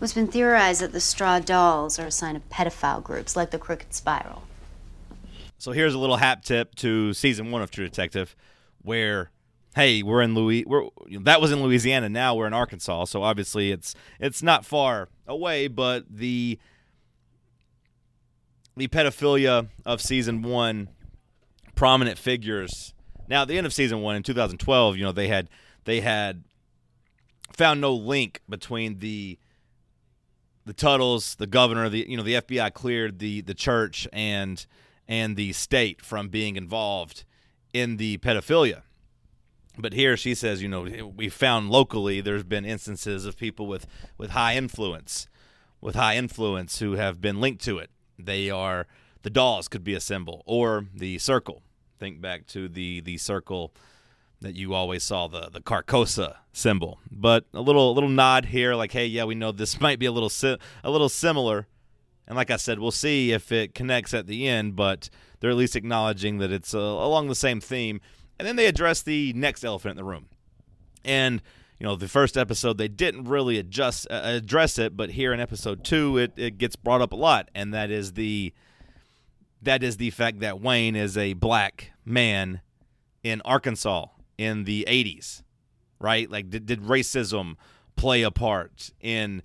It's 0.00 0.14
been 0.14 0.28
theorized 0.28 0.80
that 0.80 0.92
the 0.92 1.00
straw 1.00 1.38
dolls 1.38 1.98
are 1.98 2.06
a 2.06 2.10
sign 2.10 2.34
of 2.34 2.48
pedophile 2.48 3.02
groups 3.02 3.36
like 3.36 3.50
the 3.50 3.58
Crooked 3.58 3.92
Spiral. 3.92 4.42
So 5.58 5.72
here's 5.72 5.92
a 5.92 5.98
little 5.98 6.16
hat 6.16 6.42
tip 6.42 6.74
to 6.76 7.12
season 7.12 7.50
one 7.50 7.60
of 7.60 7.70
True 7.70 7.84
Detective, 7.84 8.34
where 8.82 9.30
hey, 9.74 10.02
we're 10.02 10.22
in 10.22 10.34
Louis, 10.34 10.64
we're 10.66 10.88
that 11.20 11.40
was 11.40 11.52
in 11.52 11.62
Louisiana. 11.62 12.08
Now 12.08 12.34
we're 12.34 12.46
in 12.46 12.54
Arkansas, 12.54 13.04
so 13.04 13.22
obviously 13.22 13.70
it's 13.70 13.94
it's 14.18 14.42
not 14.42 14.64
far 14.64 15.08
away, 15.26 15.68
but 15.68 16.04
the 16.10 16.58
the 18.76 18.88
pedophilia 18.88 19.68
of 19.84 20.00
season 20.00 20.42
one, 20.42 20.88
prominent 21.74 22.18
figures. 22.18 22.94
Now, 23.28 23.42
at 23.42 23.48
the 23.48 23.58
end 23.58 23.66
of 23.66 23.74
season 23.74 24.00
one 24.00 24.16
in 24.16 24.22
2012, 24.22 24.96
you 24.96 25.04
know 25.04 25.12
they 25.12 25.28
had 25.28 25.50
they 25.84 26.00
had 26.00 26.44
found 27.52 27.80
no 27.80 27.94
link 27.94 28.40
between 28.48 28.98
the 28.98 29.38
the 30.66 30.74
Tuttles, 30.74 31.36
the 31.36 31.46
governor, 31.46 31.88
the 31.88 32.06
you 32.08 32.16
know 32.16 32.22
the 32.22 32.34
FBI 32.34 32.72
cleared 32.72 33.18
the 33.18 33.40
the 33.40 33.54
church 33.54 34.06
and 34.12 34.64
and 35.08 35.36
the 35.36 35.52
state 35.52 36.02
from 36.02 36.28
being 36.28 36.56
involved 36.56 37.24
in 37.72 37.96
the 37.96 38.18
pedophilia. 38.18 38.82
But 39.78 39.94
here 39.94 40.16
she 40.16 40.34
says, 40.34 40.62
you 40.62 40.68
know, 40.68 40.82
we 41.16 41.28
found 41.28 41.70
locally 41.70 42.20
there's 42.20 42.44
been 42.44 42.64
instances 42.64 43.24
of 43.24 43.36
people 43.36 43.66
with 43.66 43.86
with 44.18 44.30
high 44.30 44.56
influence 44.56 45.28
with 45.80 45.94
high 45.94 46.16
influence 46.16 46.78
who 46.78 46.92
have 46.92 47.20
been 47.20 47.40
linked 47.40 47.64
to 47.64 47.78
it. 47.78 47.90
They 48.18 48.50
are 48.50 48.86
the 49.22 49.30
dolls 49.30 49.68
could 49.68 49.84
be 49.84 49.94
a 49.94 50.00
symbol 50.00 50.42
or 50.46 50.86
the 50.94 51.18
circle. 51.18 51.62
Think 51.98 52.20
back 52.20 52.46
to 52.48 52.68
the 52.68 53.00
the 53.00 53.18
circle 53.18 53.72
that 54.40 54.56
you 54.56 54.74
always 54.74 55.02
saw 55.02 55.26
the 55.26 55.48
the 55.50 55.60
Carcosa 55.60 56.36
symbol. 56.52 57.00
But 57.10 57.44
a 57.52 57.60
little 57.60 57.90
a 57.90 57.94
little 57.94 58.08
nod 58.08 58.46
here 58.46 58.74
like 58.74 58.92
hey, 58.92 59.06
yeah, 59.06 59.24
we 59.24 59.34
know 59.34 59.52
this 59.52 59.80
might 59.80 59.98
be 59.98 60.06
a 60.06 60.12
little 60.12 60.30
si- 60.30 60.58
a 60.82 60.90
little 60.90 61.08
similar. 61.08 61.66
And 62.26 62.36
like 62.36 62.50
I 62.50 62.56
said, 62.56 62.78
we'll 62.78 62.92
see 62.92 63.32
if 63.32 63.50
it 63.50 63.74
connects 63.74 64.14
at 64.14 64.28
the 64.28 64.46
end, 64.46 64.76
but 64.76 65.10
they're 65.40 65.50
at 65.50 65.56
least 65.56 65.74
acknowledging 65.74 66.38
that 66.38 66.52
it's 66.52 66.74
uh, 66.74 66.78
along 66.78 67.26
the 67.26 67.34
same 67.34 67.60
theme. 67.60 68.00
And 68.38 68.46
then 68.46 68.54
they 68.54 68.66
address 68.66 69.02
the 69.02 69.32
next 69.32 69.64
elephant 69.64 69.92
in 69.92 69.96
the 69.96 70.04
room. 70.04 70.28
And 71.04 71.42
you 71.78 71.86
know, 71.86 71.96
the 71.96 72.08
first 72.08 72.36
episode 72.36 72.78
they 72.78 72.88
didn't 72.88 73.24
really 73.24 73.58
adjust 73.58 74.06
uh, 74.10 74.20
address 74.22 74.78
it, 74.78 74.96
but 74.96 75.10
here 75.10 75.32
in 75.32 75.40
episode 75.40 75.82
2 75.84 76.18
it 76.18 76.32
it 76.36 76.58
gets 76.58 76.76
brought 76.76 77.00
up 77.00 77.12
a 77.12 77.16
lot 77.16 77.50
and 77.54 77.74
that 77.74 77.90
is 77.90 78.12
the 78.12 78.52
that 79.62 79.82
is 79.82 79.98
the 79.98 80.10
fact 80.10 80.40
that 80.40 80.60
Wayne 80.60 80.96
is 80.96 81.18
a 81.18 81.34
black 81.34 81.92
man 82.04 82.60
in 83.22 83.40
Arkansas 83.42 84.06
in 84.40 84.64
the 84.64 84.86
80s, 84.88 85.42
right? 85.98 86.30
Like, 86.30 86.48
did, 86.48 86.64
did 86.64 86.80
racism 86.80 87.56
play 87.94 88.22
a 88.22 88.30
part 88.30 88.90
in 88.98 89.42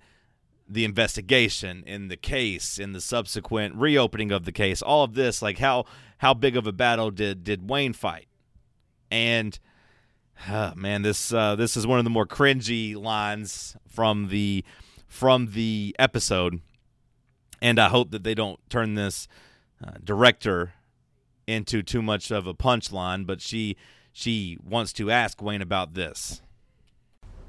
the 0.66 0.86
investigation, 0.86 1.84
in 1.86 2.08
the 2.08 2.16
case, 2.16 2.78
in 2.78 2.92
the 2.92 3.02
subsequent 3.02 3.74
reopening 3.74 4.32
of 4.32 4.46
the 4.46 4.52
case? 4.52 4.80
All 4.80 5.04
of 5.04 5.12
this, 5.12 5.42
like, 5.42 5.58
how 5.58 5.84
how 6.16 6.32
big 6.32 6.56
of 6.56 6.66
a 6.66 6.72
battle 6.72 7.10
did 7.10 7.44
did 7.44 7.68
Wayne 7.68 7.92
fight? 7.92 8.26
And 9.10 9.58
uh, 10.48 10.72
man, 10.74 11.02
this 11.02 11.30
uh, 11.30 11.56
this 11.56 11.76
is 11.76 11.86
one 11.86 11.98
of 11.98 12.04
the 12.04 12.10
more 12.10 12.26
cringy 12.26 12.96
lines 12.96 13.76
from 13.86 14.28
the 14.28 14.64
from 15.06 15.50
the 15.52 15.94
episode, 15.98 16.62
and 17.60 17.78
I 17.78 17.90
hope 17.90 18.12
that 18.12 18.24
they 18.24 18.34
don't 18.34 18.58
turn 18.70 18.94
this 18.94 19.28
uh, 19.86 19.90
director 20.02 20.72
into 21.46 21.82
too 21.82 22.00
much 22.00 22.30
of 22.30 22.46
a 22.46 22.54
punchline, 22.54 23.26
but 23.26 23.42
she 23.42 23.76
she 24.18 24.56
wants 24.66 24.94
to 24.94 25.10
ask 25.10 25.42
Wayne 25.42 25.60
about 25.60 25.92
this. 25.92 26.40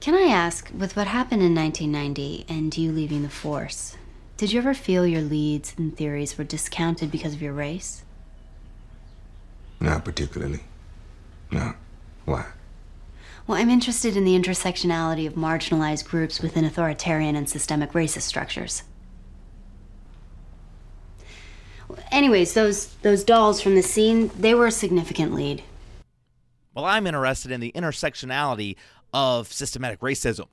Can 0.02 0.14
I 0.14 0.30
ask, 0.30 0.70
with 0.78 0.98
what 0.98 1.08
happened 1.08 1.42
in 1.42 1.56
1990 1.56 2.46
and 2.50 2.78
you 2.78 2.92
leaving 2.92 3.24
the 3.24 3.30
force, 3.30 3.96
did 4.36 4.52
you 4.52 4.60
ever 4.60 4.74
feel 4.74 5.08
your 5.08 5.22
leads 5.22 5.74
and 5.78 5.96
theories 5.96 6.38
were 6.38 6.44
discounted 6.44 7.10
because 7.10 7.34
of 7.34 7.42
your 7.42 7.54
race? 7.54 8.04
Not 9.80 10.04
particularly. 10.04 10.60
No. 11.52 11.74
Why? 12.26 12.48
Well, 13.48 13.58
I'm 13.58 13.70
interested 13.70 14.18
in 14.18 14.26
the 14.26 14.38
intersectionality 14.38 15.26
of 15.26 15.36
marginalized 15.36 16.04
groups 16.04 16.42
within 16.42 16.66
authoritarian 16.66 17.38
and 17.38 17.50
systemic 17.50 17.94
racist 17.94 18.24
structures. 18.24 18.84
Anyways, 22.12 22.56
those 22.56 22.88
those 23.04 23.24
dolls 23.24 23.62
from 23.62 23.76
the 23.76 23.82
scene, 23.82 24.32
they 24.38 24.54
were 24.54 24.68
a 24.68 24.72
significant 24.72 25.34
lead. 25.34 25.64
Well, 26.78 26.86
I'm 26.86 27.08
interested 27.08 27.50
in 27.50 27.60
the 27.60 27.72
intersectionality 27.72 28.76
of 29.12 29.52
systematic 29.52 30.00
racism. 30.00 30.46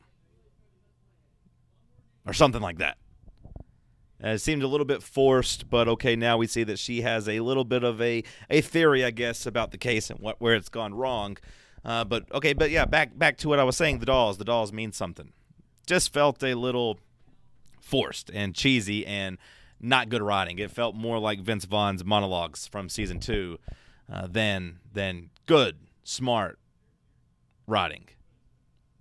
Or 2.26 2.32
something 2.32 2.62
like 2.62 2.78
that. 2.78 2.96
it 4.20 4.38
seemed 4.38 4.62
a 4.62 4.66
little 4.66 4.86
bit 4.86 5.02
forced, 5.02 5.68
but 5.68 5.86
okay, 5.86 6.16
now 6.16 6.38
we 6.38 6.46
see 6.46 6.64
that 6.64 6.78
she 6.78 7.02
has 7.02 7.28
a 7.28 7.40
little 7.40 7.64
bit 7.64 7.84
of 7.84 8.00
a, 8.00 8.24
a 8.48 8.62
theory, 8.62 9.04
I 9.04 9.10
guess, 9.10 9.44
about 9.44 9.70
the 9.70 9.76
case 9.76 10.08
and 10.08 10.18
what 10.18 10.40
where 10.40 10.54
it's 10.54 10.70
gone 10.70 10.94
wrong. 10.94 11.36
Uh, 11.84 12.04
but 12.04 12.24
okay, 12.32 12.54
but 12.54 12.70
yeah, 12.70 12.86
back 12.86 13.18
back 13.18 13.36
to 13.38 13.48
what 13.50 13.58
I 13.58 13.64
was 13.64 13.76
saying. 13.76 13.98
The 13.98 14.06
dolls, 14.06 14.38
the 14.38 14.46
dolls 14.46 14.72
mean 14.72 14.92
something. 14.92 15.30
Just 15.86 16.10
felt 16.10 16.42
a 16.42 16.54
little 16.54 16.98
forced 17.82 18.30
and 18.32 18.54
cheesy 18.54 19.04
and 19.04 19.36
not 19.78 20.08
good 20.08 20.22
writing. 20.22 20.58
It 20.58 20.70
felt 20.70 20.94
more 20.94 21.18
like 21.18 21.40
Vince 21.40 21.66
Vaughn's 21.66 22.02
monologues 22.02 22.66
from 22.66 22.88
season 22.88 23.20
two 23.20 23.58
uh, 24.10 24.26
than 24.26 24.78
than 24.90 25.28
good, 25.44 25.76
smart 26.04 26.58
rotting. 27.66 28.04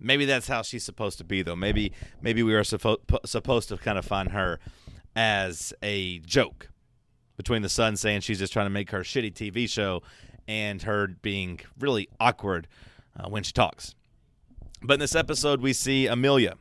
Maybe 0.00 0.24
that's 0.24 0.48
how 0.48 0.62
she's 0.62 0.84
supposed 0.84 1.18
to 1.18 1.24
be, 1.24 1.42
though. 1.42 1.56
Maybe 1.56 1.92
maybe 2.20 2.42
we 2.42 2.54
are 2.54 2.62
suppo- 2.62 2.98
supposed 3.24 3.68
to 3.68 3.76
kind 3.76 3.96
of 3.96 4.04
find 4.04 4.32
her 4.32 4.58
as 5.16 5.72
a 5.82 6.18
joke 6.20 6.68
between 7.36 7.62
the 7.62 7.68
son 7.68 7.96
saying 7.96 8.20
she's 8.20 8.38
just 8.38 8.52
trying 8.52 8.66
to 8.66 8.70
make 8.70 8.90
her 8.90 9.00
shitty 9.00 9.32
TV 9.32 9.68
show 9.68 10.02
and 10.46 10.82
her 10.82 11.08
being 11.22 11.60
really 11.78 12.08
awkward 12.20 12.66
uh, 13.18 13.28
when 13.28 13.42
she 13.42 13.52
talks. 13.52 13.94
But 14.82 14.94
in 14.94 15.00
this 15.00 15.14
episode, 15.14 15.62
we 15.62 15.72
see 15.72 16.06
Amelia, 16.06 16.54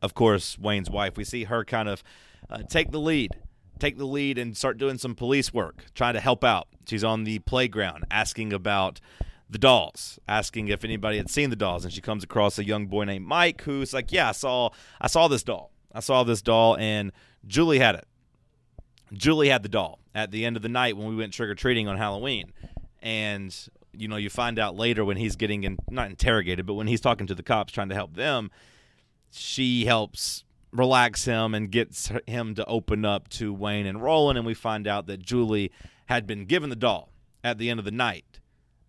of 0.00 0.14
course, 0.14 0.58
Wayne's 0.58 0.88
wife. 0.90 1.16
We 1.16 1.24
see 1.24 1.44
her 1.44 1.64
kind 1.64 1.88
of 1.88 2.02
uh, 2.48 2.62
take 2.68 2.90
the 2.90 3.00
lead, 3.00 3.36
take 3.78 3.98
the 3.98 4.06
lead 4.06 4.38
and 4.38 4.56
start 4.56 4.78
doing 4.78 4.96
some 4.96 5.14
police 5.14 5.52
work, 5.52 5.84
trying 5.94 6.14
to 6.14 6.20
help 6.20 6.42
out. 6.42 6.68
She's 6.86 7.04
on 7.04 7.24
the 7.24 7.40
playground 7.40 8.04
asking 8.10 8.52
about 8.52 9.00
the 9.50 9.58
dolls, 9.58 10.18
asking 10.28 10.68
if 10.68 10.84
anybody 10.84 11.16
had 11.16 11.28
seen 11.28 11.50
the 11.50 11.56
dolls, 11.56 11.84
and 11.84 11.92
she 11.92 12.00
comes 12.00 12.22
across 12.22 12.58
a 12.58 12.64
young 12.64 12.86
boy 12.86 13.04
named 13.04 13.26
Mike 13.26 13.62
who's 13.62 13.92
like, 13.92 14.12
"Yeah, 14.12 14.28
I 14.28 14.32
saw, 14.32 14.70
I 15.00 15.08
saw 15.08 15.28
this 15.28 15.42
doll. 15.42 15.72
I 15.92 16.00
saw 16.00 16.22
this 16.22 16.40
doll, 16.40 16.76
and 16.76 17.10
Julie 17.46 17.80
had 17.80 17.96
it. 17.96 18.06
Julie 19.12 19.48
had 19.48 19.64
the 19.64 19.68
doll 19.68 19.98
at 20.14 20.30
the 20.30 20.44
end 20.44 20.56
of 20.56 20.62
the 20.62 20.68
night 20.68 20.96
when 20.96 21.08
we 21.08 21.16
went 21.16 21.32
trick 21.32 21.50
or 21.50 21.54
treating 21.54 21.88
on 21.88 21.98
Halloween, 21.98 22.52
and." 23.02 23.54
You 23.92 24.06
know, 24.06 24.14
you 24.14 24.30
find 24.30 24.56
out 24.60 24.76
later 24.76 25.04
when 25.04 25.16
he's 25.16 25.34
getting 25.34 25.64
in, 25.64 25.76
not 25.90 26.08
interrogated, 26.08 26.64
but 26.64 26.74
when 26.74 26.86
he's 26.86 27.00
talking 27.00 27.26
to 27.26 27.34
the 27.34 27.42
cops 27.42 27.72
trying 27.72 27.88
to 27.88 27.94
help 27.96 28.14
them, 28.14 28.52
she 29.32 29.84
helps 29.84 30.44
relax 30.70 31.24
him 31.24 31.56
and 31.56 31.72
gets 31.72 32.12
him 32.24 32.54
to 32.54 32.64
open 32.66 33.04
up 33.04 33.28
to 33.30 33.52
Wayne 33.52 33.86
and 33.86 34.00
Roland. 34.00 34.38
And 34.38 34.46
we 34.46 34.54
find 34.54 34.86
out 34.86 35.06
that 35.08 35.20
Julie 35.20 35.72
had 36.06 36.24
been 36.24 36.44
given 36.44 36.70
the 36.70 36.76
doll 36.76 37.10
at 37.42 37.58
the 37.58 37.68
end 37.68 37.80
of 37.80 37.84
the 37.84 37.90
night 37.90 38.39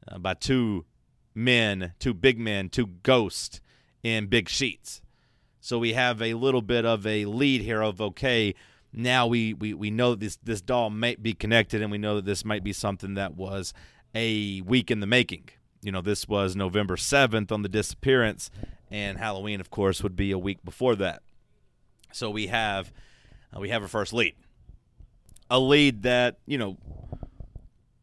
uh, 0.08 0.18
by 0.18 0.34
two 0.34 0.86
men, 1.34 1.94
two 2.00 2.14
big 2.14 2.40
men, 2.40 2.70
two 2.70 2.88
ghosts 3.04 3.62
in 4.04 4.28
big 4.28 4.50
sheets. 4.50 5.02
So 5.60 5.78
we 5.78 5.94
have 5.94 6.22
a 6.22 6.34
little 6.34 6.62
bit 6.62 6.86
of 6.86 7.06
a 7.06 7.26
lead 7.26 7.62
here 7.62 7.82
of 7.82 8.02
okay, 8.02 8.56
now 8.94 9.28
we, 9.28 9.54
we, 9.54 9.74
we 9.74 9.92
know 9.92 10.16
this 10.16 10.38
this 10.44 10.62
doll 10.62 10.90
might 10.90 11.22
be 11.22 11.34
connected 11.34 11.82
and 11.82 11.92
we 11.92 11.98
know 11.98 12.16
that 12.16 12.26
this 12.26 12.44
might 12.44 12.64
be 12.64 12.74
something 12.74 13.14
that 13.14 13.36
was 13.36 13.74
a 14.14 14.62
week 14.62 14.92
in 14.92 15.00
the 15.00 15.08
making. 15.08 15.50
You 15.82 15.92
know, 15.92 16.02
this 16.02 16.28
was 16.28 16.56
November 16.56 16.96
7th 16.96 17.52
on 17.52 17.64
the 17.64 17.70
disappearance, 17.70 18.52
and 18.92 19.18
Halloween, 19.18 19.60
of 19.60 19.72
course, 19.72 20.04
would 20.04 20.16
be 20.16 20.32
a 20.32 20.38
week 20.38 20.64
before 20.64 20.96
that. 20.98 21.24
So 22.12 22.30
we 22.30 22.48
have 22.48 22.92
uh, 23.56 23.60
we 23.60 23.70
have 23.70 23.84
a 23.84 23.88
first 23.88 24.14
lead, 24.14 24.36
a 25.50 25.60
lead 25.60 26.04
that 26.04 26.38
you 26.46 26.58
know 26.58 26.78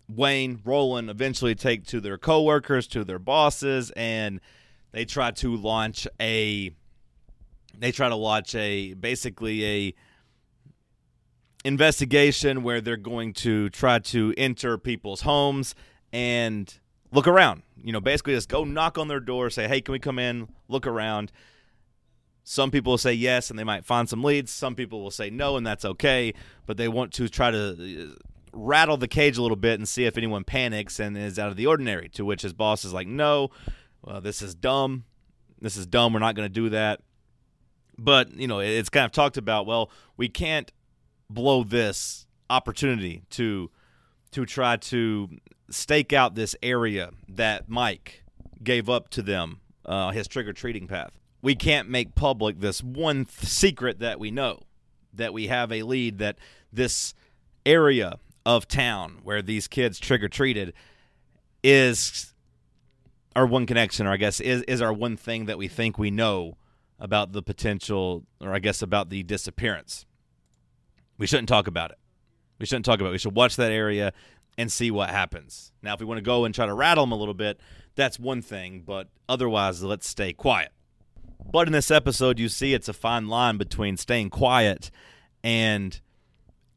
Wayne, 0.09 0.61
Roland 0.65 1.11
eventually 1.11 1.55
take 1.55 1.87
to 1.87 2.01
their 2.01 2.19
coworkers, 2.19 2.87
to 2.89 3.05
their 3.05 3.19
bosses, 3.19 3.91
and 3.93 4.41
they 4.93 5.05
try 5.05 5.31
to 5.33 5.55
launch 5.55 6.09
a 6.21 6.71
they 7.79 7.93
try 7.93 8.09
to 8.09 8.17
launch 8.17 8.55
a 8.55 8.95
basically 8.95 9.65
a 9.65 9.95
investigation 11.65 12.63
where 12.63 12.81
they're 12.81 12.97
going 12.97 13.33
to 13.33 13.69
try 13.71 13.99
to 13.99 14.35
enter 14.37 14.79
people's 14.79 15.21
homes 15.21 15.75
and 16.13 16.79
look 17.13 17.27
around. 17.27 17.63
You 17.83 17.93
know, 17.93 18.01
basically 18.01 18.35
just 18.35 18.49
go 18.49 18.65
knock 18.65 18.99
on 18.99 19.09
their 19.09 19.21
door, 19.21 19.51
say, 19.51 19.69
"Hey, 19.69 19.81
can 19.81 19.93
we 19.93 19.99
come 19.99 20.19
in? 20.19 20.49
Look 20.69 20.87
around." 20.87 21.31
Some 22.43 22.71
people 22.71 22.93
will 22.93 22.99
say 22.99 23.13
yes 23.13 23.51
and 23.51 23.59
they 23.59 23.65
might 23.65 23.85
find 23.85 24.09
some 24.09 24.25
leads. 24.25 24.51
Some 24.51 24.75
people 24.75 25.03
will 25.03 25.11
say 25.11 25.29
no 25.29 25.59
and 25.59 25.67
that's 25.67 25.85
okay, 25.85 26.33
but 26.65 26.79
they 26.79 26.89
want 26.89 27.13
to 27.13 27.29
try 27.29 27.51
to 27.51 28.17
rattle 28.59 28.97
the 28.97 29.09
cage 29.09 29.39
a 29.39 29.43
little 29.43 29.57
bit 29.57 29.79
and 29.79 29.89
see 29.89 30.05
if 30.05 30.17
anyone 30.17 30.45
panics 30.45 30.99
and 30.99 31.17
is 31.17 31.39
out 31.39 31.51
of 31.51 31.57
the 31.57 31.67
ordinary. 31.67 32.09
To 32.11 32.25
which 32.25 32.43
his 32.43 32.53
boss 32.53 32.85
is 32.85 32.93
like, 32.93 33.07
no, 33.07 33.51
well, 34.03 34.21
this 34.21 34.43
is 34.43 34.55
dumb. 34.55 35.05
This 35.61 35.77
is 35.77 35.87
dumb. 35.87 36.13
We're 36.13 36.21
not 36.21 36.35
going 36.35 36.49
to 36.49 36.53
do 36.53 36.69
that. 36.71 37.01
But, 37.97 38.35
you 38.35 38.47
know, 38.47 38.61
it's 38.61 38.91
kind 38.91 39.05
of 39.05 39.13
talked 39.13 39.37
about, 39.37 39.67
well, 39.67 39.91
we 40.17 40.29
can't 40.29 40.71
blow 41.29 41.65
this 41.65 42.27
opportunity 42.49 43.23
to 43.31 43.71
to 44.31 44.45
try 44.45 44.77
to 44.77 45.29
stake 45.71 46.13
out 46.13 46.35
this 46.35 46.55
area 46.63 47.11
that 47.29 47.69
Mike 47.69 48.23
gave 48.63 48.91
up 48.91 49.09
to 49.09 49.23
them, 49.23 49.61
uh, 49.87 50.11
his 50.11 50.29
trick 50.29 50.47
or 50.47 50.53
treating 50.53 50.87
path 50.87 51.13
we 51.43 51.55
can't 51.55 51.89
make 51.89 52.15
public 52.15 52.61
this 52.61 52.83
one 52.83 53.25
th- 53.25 53.49
secret 53.49 54.01
that 54.01 54.19
we 54.19 54.31
know 54.31 54.63
that 55.13 55.33
we 55.33 55.47
have 55.47 55.73
a 55.73 55.83
lead 55.83 56.19
that 56.19 56.37
this 56.73 57.15
area 57.65 58.19
of 58.47 58.69
town 58.69 59.21
where 59.23 59.43
these 59.43 59.69
kids 59.69 59.99
trick 59.99 60.23
or 60.23 60.29
treated 60.29 60.73
is 61.63 62.35
our 63.37 63.47
one 63.47 63.67
connection, 63.67 64.07
or 64.07 64.11
I 64.11 64.17
guess 64.17 64.41
is 64.41 64.63
is 64.63 64.83
our 64.83 64.93
one 64.93 65.17
thing 65.17 65.47
that 65.47 65.59
we 65.59 65.69
think 65.69 65.99
we 65.99 66.11
know 66.11 66.57
about 66.99 67.33
the 67.33 67.43
potential, 67.43 68.25
or 68.41 68.53
I 68.53 68.59
guess 68.59 68.83
about 68.83 69.11
the 69.11 69.23
disappearance. 69.23 70.07
We 71.19 71.27
shouldn't 71.27 71.49
talk 71.49 71.67
about 71.67 71.91
it. 71.91 71.99
We 72.59 72.67
shouldn't 72.67 72.85
talk 72.85 73.01
about 73.01 73.11
it. 73.11 73.13
We 73.13 73.19
should 73.19 73.37
watch 73.37 73.57
that 73.57 73.71
area 73.71 74.13
and 74.57 74.73
see 74.73 74.91
what 74.91 75.11
happens. 75.11 75.73
Now, 75.83 75.95
if 75.95 76.01
we 76.01 76.07
want 76.07 76.19
to 76.19 76.23
go 76.23 76.45
and 76.45 76.55
try 76.55 76.67
to 76.67 76.75
rattle 76.75 77.05
them 77.05 77.13
a 77.13 77.17
little 77.17 77.35
bit, 77.35 77.61
that's 77.95 78.19
one 78.19 78.43
thing, 78.43 78.83
but 78.85 79.09
otherwise, 79.29 79.83
let's 79.83 80.09
stay 80.09 80.33
quiet. 80.33 80.73
But 81.51 81.69
in 81.69 81.73
this 81.73 81.91
episode, 81.91 82.39
you 82.39 82.49
see 82.49 82.75
it's 82.75 82.89
a 82.89 82.93
fine 82.93 83.29
line 83.29 83.57
between 83.57 83.97
staying 83.97 84.31
quiet 84.31 84.91
and 85.45 86.01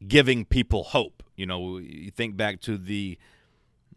giving 0.06 0.44
people 0.44 0.84
hope. 0.84 1.21
You 1.36 1.46
know, 1.46 1.78
you 1.78 2.10
think 2.10 2.36
back 2.36 2.60
to 2.62 2.76
the 2.76 3.18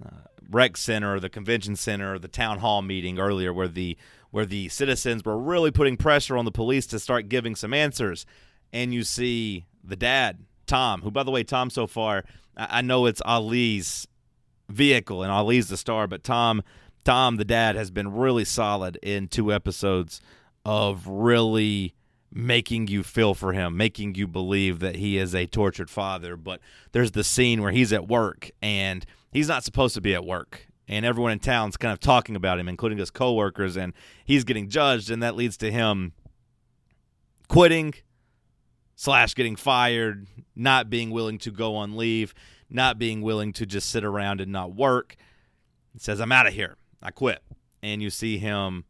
uh, 0.03 0.09
rec 0.49 0.77
center, 0.77 1.15
or 1.15 1.19
the 1.19 1.29
convention 1.29 1.75
center, 1.75 2.15
or 2.15 2.19
the 2.19 2.27
town 2.27 2.59
hall 2.59 2.81
meeting 2.81 3.19
earlier, 3.19 3.53
where 3.53 3.67
the 3.67 3.97
where 4.31 4.45
the 4.45 4.67
citizens 4.69 5.23
were 5.23 5.37
really 5.37 5.71
putting 5.71 5.95
pressure 5.95 6.37
on 6.37 6.43
the 6.45 6.51
police 6.51 6.85
to 6.87 6.99
start 6.99 7.29
giving 7.29 7.55
some 7.55 7.73
answers, 7.73 8.25
and 8.73 8.93
you 8.93 9.03
see 9.03 9.65
the 9.83 9.95
dad, 9.95 10.39
Tom, 10.67 11.01
who 11.01 11.11
by 11.11 11.23
the 11.23 11.31
way, 11.31 11.43
Tom 11.43 11.69
so 11.69 11.87
far, 11.87 12.23
I, 12.57 12.79
I 12.79 12.81
know 12.81 13.05
it's 13.05 13.21
Ali's 13.25 14.07
vehicle 14.69 15.23
and 15.23 15.31
Ali's 15.31 15.69
the 15.69 15.77
star, 15.77 16.07
but 16.07 16.23
Tom, 16.23 16.63
Tom 17.03 17.37
the 17.37 17.45
dad 17.45 17.75
has 17.75 17.91
been 17.91 18.13
really 18.13 18.45
solid 18.45 18.97
in 19.01 19.27
two 19.27 19.53
episodes 19.53 20.21
of 20.65 21.07
really 21.07 21.94
making 22.35 22.87
you 22.87 23.01
feel 23.01 23.33
for 23.33 23.53
him, 23.53 23.77
making 23.77 24.13
you 24.15 24.27
believe 24.27 24.79
that 24.79 24.97
he 24.97 25.17
is 25.17 25.33
a 25.33 25.47
tortured 25.47 25.89
father. 25.89 26.35
But 26.35 26.59
there's 26.91 27.11
the 27.11 27.23
scene 27.23 27.61
where 27.61 27.71
he's 27.71 27.93
at 27.93 28.09
work 28.09 28.51
and 28.61 29.05
he's 29.31 29.47
not 29.47 29.63
supposed 29.63 29.95
to 29.95 30.01
be 30.01 30.13
at 30.13 30.25
work. 30.25 30.67
And 30.87 31.05
everyone 31.05 31.31
in 31.31 31.39
town's 31.39 31.77
kind 31.77 31.93
of 31.93 31.99
talking 31.99 32.35
about 32.35 32.59
him, 32.59 32.67
including 32.67 32.97
his 32.99 33.09
coworkers, 33.09 33.75
and 33.75 33.93
he's 34.25 34.43
getting 34.43 34.69
judged, 34.69 35.09
and 35.09 35.23
that 35.23 35.35
leads 35.35 35.57
to 35.57 35.71
him 35.71 36.11
quitting 37.47 37.95
slash 38.95 39.33
getting 39.33 39.55
fired, 39.55 40.27
not 40.55 40.89
being 40.89 41.09
willing 41.09 41.39
to 41.39 41.51
go 41.51 41.75
on 41.75 41.97
leave, 41.97 42.35
not 42.69 42.99
being 42.99 43.21
willing 43.21 43.53
to 43.53 43.65
just 43.65 43.89
sit 43.89 44.03
around 44.03 44.41
and 44.41 44.51
not 44.51 44.75
work. 44.75 45.15
He 45.93 45.99
says, 45.99 46.19
I'm 46.19 46.31
out 46.31 46.47
of 46.47 46.53
here. 46.53 46.75
I 47.01 47.11
quit. 47.11 47.41
And 47.81 48.01
you 48.01 48.09
see 48.09 48.37
him 48.37 48.83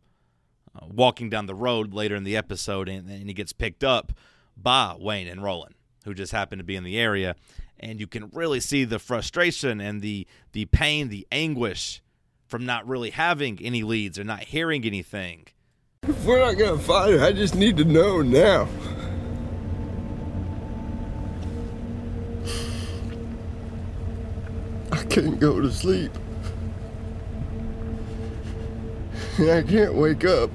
walking 0.88 1.30
down 1.30 1.46
the 1.46 1.56
road 1.56 1.94
later 1.94 2.16
in 2.16 2.24
the 2.24 2.38
episode, 2.38 2.90
and, 2.90 3.10
and 3.10 3.28
he 3.28 3.34
gets 3.34 3.54
picked 3.54 3.84
up 3.84 4.14
by 4.58 4.96
Wayne 4.98 5.28
and 5.28 5.44
Roland, 5.44 5.76
who 6.06 6.14
just 6.14 6.32
happen 6.32 6.58
to 6.58 6.64
be 6.64 6.76
in 6.76 6.84
the 6.84 6.98
area. 6.98 7.36
And 7.80 8.00
you 8.00 8.08
can 8.08 8.30
really 8.34 8.60
see 8.60 8.86
the 8.86 9.00
frustration 9.00 9.82
and 9.82 10.02
the 10.02 10.28
the 10.54 10.66
pain, 10.66 11.10
the 11.10 11.28
anguish 11.32 12.02
from 12.48 12.66
not 12.66 12.88
really 12.88 13.10
having 13.10 13.60
any 13.62 13.84
leads 13.84 14.18
or 14.18 14.24
not 14.24 14.44
hearing 14.44 14.86
anything. 14.86 15.48
If 16.04 16.24
we're 16.24 16.40
not 16.40 16.54
gonna 16.54 16.80
find 16.80 17.14
her, 17.14 17.26
I 17.26 17.32
just 17.34 17.56
need 17.56 17.78
to 17.78 17.84
know 17.84 18.22
now. 18.22 18.68
I 24.92 25.04
can't 25.04 25.40
go 25.40 25.60
to 25.60 25.72
sleep. 25.72 26.12
I 29.40 29.64
can't 29.64 29.96
wake 29.96 30.24
up. 30.24 30.50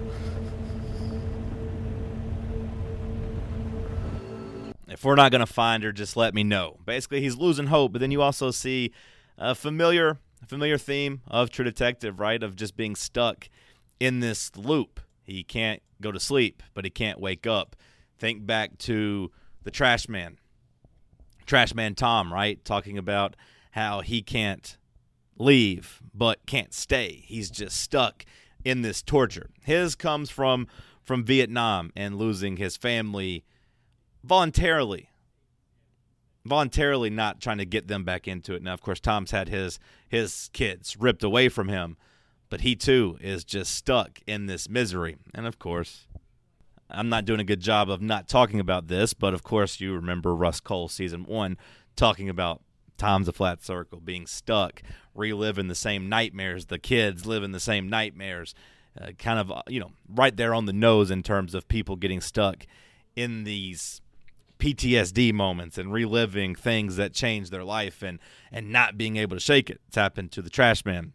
If 5.00 5.06
we're 5.06 5.14
not 5.14 5.32
going 5.32 5.40
to 5.40 5.46
find 5.46 5.82
her, 5.82 5.92
just 5.92 6.14
let 6.14 6.34
me 6.34 6.44
know. 6.44 6.76
Basically, 6.84 7.22
he's 7.22 7.38
losing 7.38 7.68
hope, 7.68 7.92
but 7.92 8.02
then 8.02 8.10
you 8.10 8.20
also 8.20 8.50
see 8.50 8.92
a 9.38 9.54
familiar, 9.54 10.18
familiar 10.46 10.76
theme 10.76 11.22
of 11.26 11.48
True 11.48 11.64
Detective, 11.64 12.20
right? 12.20 12.42
Of 12.42 12.54
just 12.54 12.76
being 12.76 12.94
stuck 12.94 13.48
in 13.98 14.20
this 14.20 14.54
loop. 14.54 15.00
He 15.22 15.42
can't 15.42 15.80
go 16.02 16.12
to 16.12 16.20
sleep, 16.20 16.62
but 16.74 16.84
he 16.84 16.90
can't 16.90 17.18
wake 17.18 17.46
up. 17.46 17.76
Think 18.18 18.44
back 18.44 18.76
to 18.80 19.30
the 19.62 19.70
Trash 19.70 20.06
Man, 20.06 20.36
Trash 21.46 21.72
Man 21.74 21.94
Tom, 21.94 22.30
right? 22.30 22.62
Talking 22.62 22.98
about 22.98 23.36
how 23.70 24.02
he 24.02 24.20
can't 24.20 24.76
leave 25.38 26.02
but 26.12 26.44
can't 26.44 26.74
stay. 26.74 27.24
He's 27.24 27.48
just 27.48 27.80
stuck 27.80 28.26
in 28.66 28.82
this 28.82 29.00
torture. 29.00 29.48
His 29.64 29.94
comes 29.94 30.28
from 30.28 30.66
from 31.02 31.24
Vietnam 31.24 31.90
and 31.96 32.16
losing 32.16 32.58
his 32.58 32.76
family 32.76 33.46
voluntarily 34.22 35.10
voluntarily 36.44 37.10
not 37.10 37.40
trying 37.40 37.58
to 37.58 37.64
get 37.64 37.88
them 37.88 38.04
back 38.04 38.26
into 38.26 38.54
it. 38.54 38.62
Now, 38.62 38.72
of 38.72 38.80
course, 38.80 39.00
Tom's 39.00 39.30
had 39.30 39.48
his 39.48 39.78
his 40.08 40.50
kids 40.52 40.96
ripped 40.96 41.22
away 41.22 41.48
from 41.48 41.68
him, 41.68 41.96
but 42.48 42.62
he 42.62 42.74
too 42.74 43.18
is 43.20 43.44
just 43.44 43.74
stuck 43.74 44.20
in 44.26 44.46
this 44.46 44.68
misery. 44.68 45.16
And 45.34 45.46
of 45.46 45.58
course, 45.58 46.06
I'm 46.88 47.08
not 47.08 47.24
doing 47.24 47.40
a 47.40 47.44
good 47.44 47.60
job 47.60 47.90
of 47.90 48.02
not 48.02 48.28
talking 48.28 48.60
about 48.60 48.88
this, 48.88 49.14
but 49.14 49.34
of 49.34 49.42
course, 49.42 49.80
you 49.80 49.94
remember 49.94 50.34
Rust 50.34 50.64
Cohle 50.64 50.88
season 50.88 51.24
one 51.24 51.56
talking 51.96 52.28
about 52.28 52.62
Tom's 52.96 53.28
a 53.28 53.32
flat 53.32 53.62
circle, 53.62 54.00
being 54.00 54.26
stuck, 54.26 54.82
reliving 55.14 55.68
the 55.68 55.74
same 55.74 56.08
nightmares. 56.08 56.66
The 56.66 56.78
kids 56.78 57.26
living 57.26 57.52
the 57.52 57.60
same 57.60 57.88
nightmares. 57.88 58.54
Uh, 59.00 59.12
kind 59.18 59.38
of, 59.38 59.52
uh, 59.52 59.62
you 59.68 59.78
know, 59.78 59.92
right 60.08 60.36
there 60.36 60.52
on 60.52 60.66
the 60.66 60.72
nose 60.72 61.12
in 61.12 61.22
terms 61.22 61.54
of 61.54 61.68
people 61.68 61.94
getting 61.94 62.20
stuck 62.20 62.66
in 63.14 63.44
these 63.44 64.00
PTSD 64.60 65.32
moments 65.32 65.78
and 65.78 65.92
reliving 65.92 66.54
things 66.54 66.96
that 66.96 67.12
changed 67.12 67.50
their 67.50 67.64
life 67.64 68.02
and 68.02 68.18
and 68.52 68.70
not 68.70 68.96
being 68.96 69.16
able 69.16 69.36
to 69.36 69.40
shake 69.40 69.70
it. 69.70 69.80
It's 69.88 69.96
happened 69.96 70.30
to 70.32 70.42
the 70.42 70.50
trash 70.50 70.84
man. 70.84 71.12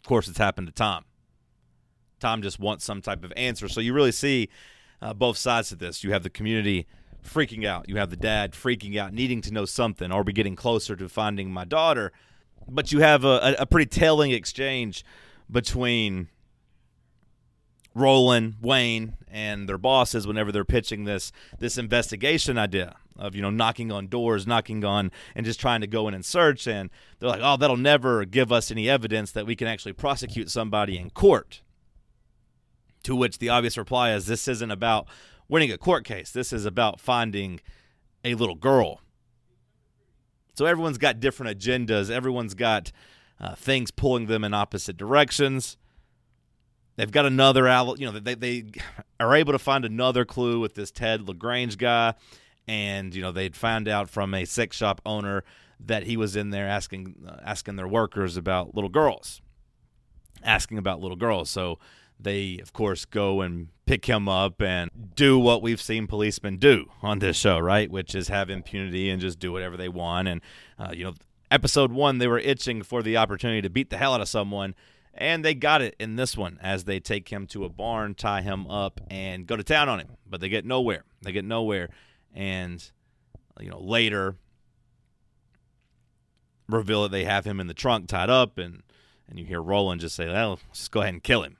Of 0.00 0.08
course, 0.08 0.28
it's 0.28 0.38
happened 0.38 0.66
to 0.66 0.72
Tom. 0.72 1.04
Tom 2.18 2.42
just 2.42 2.58
wants 2.58 2.84
some 2.84 3.00
type 3.00 3.24
of 3.24 3.32
answer. 3.36 3.68
So 3.68 3.80
you 3.80 3.94
really 3.94 4.12
see 4.12 4.48
uh, 5.00 5.14
both 5.14 5.38
sides 5.38 5.72
of 5.72 5.78
this. 5.78 6.04
You 6.04 6.12
have 6.12 6.22
the 6.22 6.30
community 6.30 6.86
freaking 7.24 7.66
out. 7.66 7.88
You 7.88 7.96
have 7.96 8.10
the 8.10 8.16
dad 8.16 8.52
freaking 8.52 8.96
out, 8.96 9.12
needing 9.12 9.40
to 9.42 9.52
know 9.52 9.64
something. 9.64 10.10
Are 10.12 10.22
we 10.22 10.32
getting 10.32 10.56
closer 10.56 10.96
to 10.96 11.08
finding 11.08 11.50
my 11.50 11.64
daughter? 11.64 12.12
But 12.68 12.92
you 12.92 13.00
have 13.00 13.24
a, 13.24 13.56
a 13.58 13.66
pretty 13.66 13.88
telling 13.88 14.32
exchange 14.32 15.04
between 15.50 16.28
Roland, 17.94 18.56
Wayne, 18.60 19.16
and 19.28 19.68
their 19.68 19.78
bosses 19.78 20.26
whenever 20.26 20.52
they're 20.52 20.64
pitching 20.64 21.04
this 21.04 21.32
this 21.58 21.76
investigation 21.76 22.58
idea 22.58 22.96
of 23.16 23.34
you 23.34 23.42
know 23.42 23.50
knocking 23.50 23.90
on 23.90 24.08
doors, 24.08 24.46
knocking 24.46 24.84
on, 24.84 25.10
and 25.34 25.44
just 25.44 25.60
trying 25.60 25.80
to 25.80 25.86
go 25.86 26.08
in 26.08 26.14
and 26.14 26.24
search. 26.24 26.66
And 26.66 26.90
they're 27.18 27.28
like, 27.28 27.40
"Oh, 27.42 27.56
that'll 27.56 27.76
never 27.76 28.24
give 28.24 28.52
us 28.52 28.70
any 28.70 28.88
evidence 28.88 29.32
that 29.32 29.46
we 29.46 29.56
can 29.56 29.68
actually 29.68 29.92
prosecute 29.92 30.50
somebody 30.50 30.96
in 30.98 31.10
court." 31.10 31.62
To 33.04 33.16
which 33.16 33.38
the 33.38 33.48
obvious 33.48 33.76
reply 33.76 34.12
is, 34.12 34.26
"This 34.26 34.46
isn't 34.46 34.70
about 34.70 35.06
winning 35.48 35.72
a 35.72 35.78
court 35.78 36.04
case. 36.04 36.30
This 36.30 36.52
is 36.52 36.64
about 36.64 37.00
finding 37.00 37.60
a 38.24 38.34
little 38.34 38.56
girl." 38.56 39.00
So 40.54 40.66
everyone's 40.66 40.98
got 40.98 41.20
different 41.20 41.58
agendas. 41.58 42.10
Everyone's 42.10 42.54
got 42.54 42.92
uh, 43.40 43.54
things 43.54 43.90
pulling 43.90 44.26
them 44.26 44.44
in 44.44 44.52
opposite 44.52 44.96
directions. 44.96 45.78
They've 46.96 47.10
got 47.10 47.26
another 47.26 47.64
you 47.98 48.10
know, 48.10 48.18
they 48.18 48.34
they 48.34 48.64
are 49.18 49.34
able 49.34 49.52
to 49.52 49.58
find 49.58 49.84
another 49.84 50.24
clue 50.24 50.60
with 50.60 50.74
this 50.74 50.90
Ted 50.90 51.26
LaGrange 51.26 51.78
guy, 51.78 52.14
and 52.68 53.14
you 53.14 53.22
know 53.22 53.32
they'd 53.32 53.56
found 53.56 53.88
out 53.88 54.10
from 54.10 54.34
a 54.34 54.44
sex 54.44 54.76
shop 54.76 55.00
owner 55.06 55.44
that 55.86 56.04
he 56.04 56.16
was 56.16 56.36
in 56.36 56.50
there 56.50 56.68
asking 56.68 57.14
uh, 57.26 57.36
asking 57.42 57.76
their 57.76 57.88
workers 57.88 58.36
about 58.36 58.74
little 58.74 58.90
girls, 58.90 59.40
asking 60.42 60.78
about 60.78 61.00
little 61.00 61.16
girls. 61.16 61.48
So 61.48 61.78
they 62.18 62.58
of 62.60 62.72
course 62.72 63.04
go 63.04 63.40
and 63.40 63.68
pick 63.86 64.06
him 64.06 64.28
up 64.28 64.60
and 64.60 64.90
do 65.14 65.38
what 65.38 65.62
we've 65.62 65.80
seen 65.80 66.06
policemen 66.06 66.58
do 66.58 66.86
on 67.02 67.18
this 67.18 67.36
show, 67.36 67.58
right? 67.58 67.90
Which 67.90 68.14
is 68.14 68.28
have 68.28 68.50
impunity 68.50 69.10
and 69.10 69.20
just 69.20 69.38
do 69.38 69.52
whatever 69.52 69.76
they 69.76 69.88
want. 69.88 70.28
And 70.28 70.40
uh, 70.78 70.90
you 70.92 71.04
know, 71.04 71.14
episode 71.50 71.92
one 71.92 72.18
they 72.18 72.28
were 72.28 72.38
itching 72.38 72.82
for 72.82 73.02
the 73.02 73.16
opportunity 73.16 73.62
to 73.62 73.70
beat 73.70 73.90
the 73.90 73.96
hell 73.96 74.14
out 74.14 74.20
of 74.20 74.28
someone 74.28 74.74
and 75.14 75.44
they 75.44 75.54
got 75.54 75.82
it 75.82 75.96
in 75.98 76.16
this 76.16 76.36
one 76.36 76.58
as 76.62 76.84
they 76.84 77.00
take 77.00 77.28
him 77.28 77.46
to 77.48 77.64
a 77.64 77.68
barn, 77.68 78.14
tie 78.14 78.42
him 78.42 78.66
up, 78.68 79.00
and 79.10 79.46
go 79.46 79.56
to 79.56 79.64
town 79.64 79.88
on 79.88 80.00
him. 80.00 80.08
But 80.28 80.40
they 80.40 80.48
get 80.48 80.64
nowhere. 80.64 81.04
They 81.22 81.32
get 81.32 81.44
nowhere. 81.44 81.88
And, 82.34 82.82
you 83.58 83.70
know, 83.70 83.80
later 83.80 84.36
reveal 86.68 87.02
that 87.02 87.10
they 87.10 87.24
have 87.24 87.44
him 87.44 87.58
in 87.58 87.66
the 87.66 87.74
trunk 87.74 88.06
tied 88.08 88.30
up. 88.30 88.56
And, 88.56 88.82
and 89.28 89.38
you 89.38 89.44
hear 89.44 89.60
Roland 89.60 90.00
just 90.00 90.14
say, 90.14 90.28
well, 90.28 90.50
let's 90.50 90.78
just 90.78 90.90
go 90.92 91.00
ahead 91.00 91.14
and 91.14 91.22
kill 91.22 91.42
him. 91.42 91.56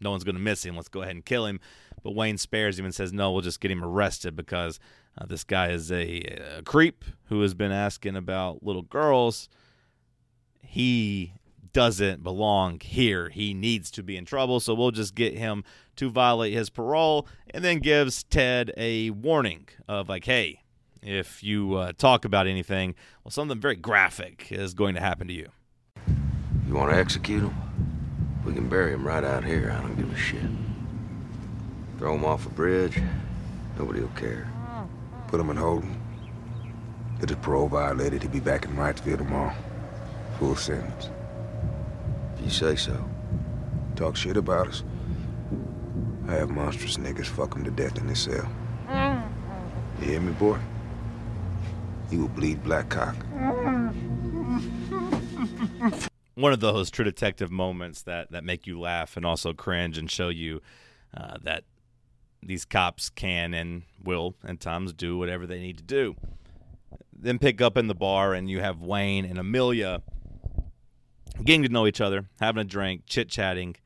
No 0.00 0.10
one's 0.10 0.24
going 0.24 0.36
to 0.36 0.40
miss 0.40 0.64
him. 0.64 0.76
Let's 0.76 0.88
go 0.88 1.02
ahead 1.02 1.14
and 1.14 1.24
kill 1.24 1.46
him. 1.46 1.60
But 2.02 2.14
Wayne 2.14 2.38
spares 2.38 2.78
him 2.78 2.84
and 2.84 2.94
says, 2.94 3.12
no, 3.12 3.32
we'll 3.32 3.40
just 3.40 3.60
get 3.60 3.70
him 3.70 3.82
arrested 3.82 4.36
because 4.36 4.78
uh, 5.18 5.26
this 5.26 5.42
guy 5.42 5.70
is 5.70 5.90
a, 5.90 6.20
a 6.58 6.62
creep 6.62 7.04
who 7.24 7.40
has 7.40 7.54
been 7.54 7.72
asking 7.72 8.14
about 8.14 8.62
little 8.62 8.82
girls. 8.82 9.48
He 10.60 11.32
doesn't 11.74 12.22
belong 12.22 12.80
here. 12.80 13.28
He 13.28 13.52
needs 13.52 13.90
to 13.90 14.02
be 14.02 14.16
in 14.16 14.24
trouble, 14.24 14.60
so 14.60 14.72
we'll 14.72 14.92
just 14.92 15.14
get 15.14 15.36
him 15.36 15.64
to 15.96 16.08
violate 16.08 16.54
his 16.54 16.70
parole 16.70 17.26
and 17.52 17.62
then 17.62 17.80
gives 17.80 18.24
Ted 18.24 18.72
a 18.78 19.10
warning 19.10 19.68
of 19.86 20.08
like, 20.08 20.24
hey, 20.24 20.62
if 21.02 21.42
you 21.44 21.74
uh, 21.74 21.92
talk 21.98 22.24
about 22.24 22.46
anything, 22.46 22.94
well, 23.22 23.30
something 23.30 23.60
very 23.60 23.76
graphic 23.76 24.50
is 24.50 24.72
going 24.72 24.94
to 24.94 25.00
happen 25.00 25.26
to 25.26 25.34
you. 25.34 25.48
You 26.66 26.74
want 26.74 26.92
to 26.92 26.96
execute 26.96 27.42
him? 27.42 27.54
We 28.46 28.54
can 28.54 28.68
bury 28.68 28.92
him 28.92 29.06
right 29.06 29.24
out 29.24 29.44
here. 29.44 29.74
I 29.76 29.82
don't 29.82 29.96
give 29.96 30.10
a 30.10 30.16
shit. 30.16 30.40
Throw 31.98 32.14
him 32.14 32.24
off 32.24 32.46
a 32.46 32.50
bridge. 32.50 33.00
Nobody 33.78 34.00
will 34.00 34.08
care. 34.10 34.50
Put 35.28 35.40
him 35.40 35.50
in 35.50 35.56
holding. 35.56 36.00
If 37.20 37.28
his 37.28 37.38
parole 37.38 37.68
violated, 37.68 38.22
he'll 38.22 38.30
be 38.30 38.40
back 38.40 38.64
in 38.64 38.72
Wrightsville 38.76 39.18
tomorrow. 39.18 39.54
Full 40.38 40.56
sentence. 40.56 41.08
You 42.44 42.50
say 42.50 42.76
so. 42.76 43.02
Talk 43.96 44.16
shit 44.16 44.36
about 44.36 44.68
us. 44.68 44.84
I 46.28 46.34
have 46.34 46.50
monstrous 46.50 46.98
niggas 46.98 47.26
fuck 47.26 47.56
'em 47.56 47.64
to 47.64 47.70
death 47.70 47.96
in 47.98 48.06
this 48.06 48.20
cell. 48.20 48.48
You 50.00 50.06
hear 50.06 50.20
me, 50.20 50.32
boy? 50.32 50.58
You 52.10 52.20
will 52.20 52.28
bleed 52.28 52.62
black 52.62 52.90
cock. 52.90 53.16
one 56.34 56.52
of 56.52 56.60
those 56.60 56.90
true 56.90 57.04
detective 57.04 57.50
moments 57.50 58.02
that 58.02 58.30
that 58.32 58.44
make 58.44 58.66
you 58.66 58.78
laugh 58.78 59.16
and 59.16 59.24
also 59.24 59.54
cringe 59.54 59.96
and 59.96 60.10
show 60.10 60.28
you 60.28 60.60
uh, 61.16 61.38
that 61.42 61.64
these 62.42 62.64
cops 62.66 63.08
can 63.08 63.54
and 63.54 63.84
will 64.02 64.34
at 64.44 64.60
times 64.60 64.92
do 64.92 65.16
whatever 65.16 65.46
they 65.46 65.60
need 65.60 65.78
to 65.78 65.84
do. 65.84 66.14
Then 67.10 67.38
pick 67.38 67.62
up 67.62 67.78
in 67.78 67.86
the 67.86 67.94
bar 67.94 68.34
and 68.34 68.50
you 68.50 68.60
have 68.60 68.82
Wayne 68.82 69.24
and 69.24 69.38
Amelia 69.38 70.02
getting 71.44 71.62
to 71.62 71.68
know 71.68 71.86
each 71.86 72.00
other, 72.00 72.26
having 72.40 72.60
a 72.60 72.64
drink, 72.64 73.02
chit 73.06 73.28
chatting. 73.28 73.76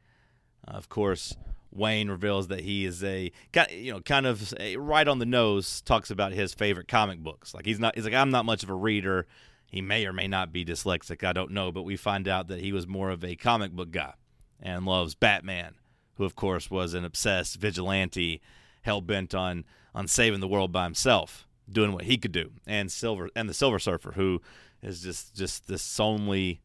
Uh, 0.66 0.72
of 0.72 0.88
course, 0.88 1.36
Wayne 1.72 2.08
reveals 2.08 2.48
that 2.48 2.60
he 2.60 2.84
is 2.84 3.04
a 3.04 3.30
you 3.70 3.92
know 3.92 4.00
kind 4.00 4.26
of 4.26 4.54
a, 4.58 4.76
right 4.76 5.06
on 5.06 5.18
the 5.18 5.26
nose 5.26 5.80
talks 5.82 6.10
about 6.10 6.32
his 6.32 6.54
favorite 6.54 6.88
comic 6.88 7.20
books. 7.20 7.54
Like 7.54 7.66
he's 7.66 7.78
not 7.78 7.94
he's 7.94 8.04
like 8.04 8.14
I'm 8.14 8.30
not 8.30 8.44
much 8.44 8.62
of 8.62 8.70
a 8.70 8.74
reader. 8.74 9.26
He 9.70 9.82
may 9.82 10.06
or 10.06 10.14
may 10.14 10.26
not 10.26 10.50
be 10.50 10.64
dyslexic, 10.64 11.22
I 11.22 11.34
don't 11.34 11.50
know, 11.50 11.70
but 11.70 11.82
we 11.82 11.96
find 11.96 12.26
out 12.26 12.48
that 12.48 12.60
he 12.60 12.72
was 12.72 12.86
more 12.86 13.10
of 13.10 13.22
a 13.22 13.36
comic 13.36 13.72
book 13.72 13.90
guy 13.90 14.14
and 14.60 14.86
loves 14.86 15.14
Batman, 15.14 15.74
who 16.14 16.24
of 16.24 16.34
course 16.34 16.70
was 16.70 16.94
an 16.94 17.04
obsessed 17.04 17.56
vigilante 17.56 18.40
hell 18.82 19.00
bent 19.02 19.34
on 19.34 19.64
on 19.94 20.08
saving 20.08 20.40
the 20.40 20.48
world 20.48 20.72
by 20.72 20.84
himself, 20.84 21.46
doing 21.70 21.92
what 21.92 22.04
he 22.04 22.16
could 22.16 22.32
do. 22.32 22.52
And 22.66 22.90
Silver 22.90 23.28
and 23.36 23.48
the 23.48 23.54
Silver 23.54 23.78
Surfer, 23.78 24.12
who 24.12 24.40
is 24.82 25.02
just 25.02 25.36
just 25.36 25.68
this 25.68 25.98
lonely, 25.98 26.62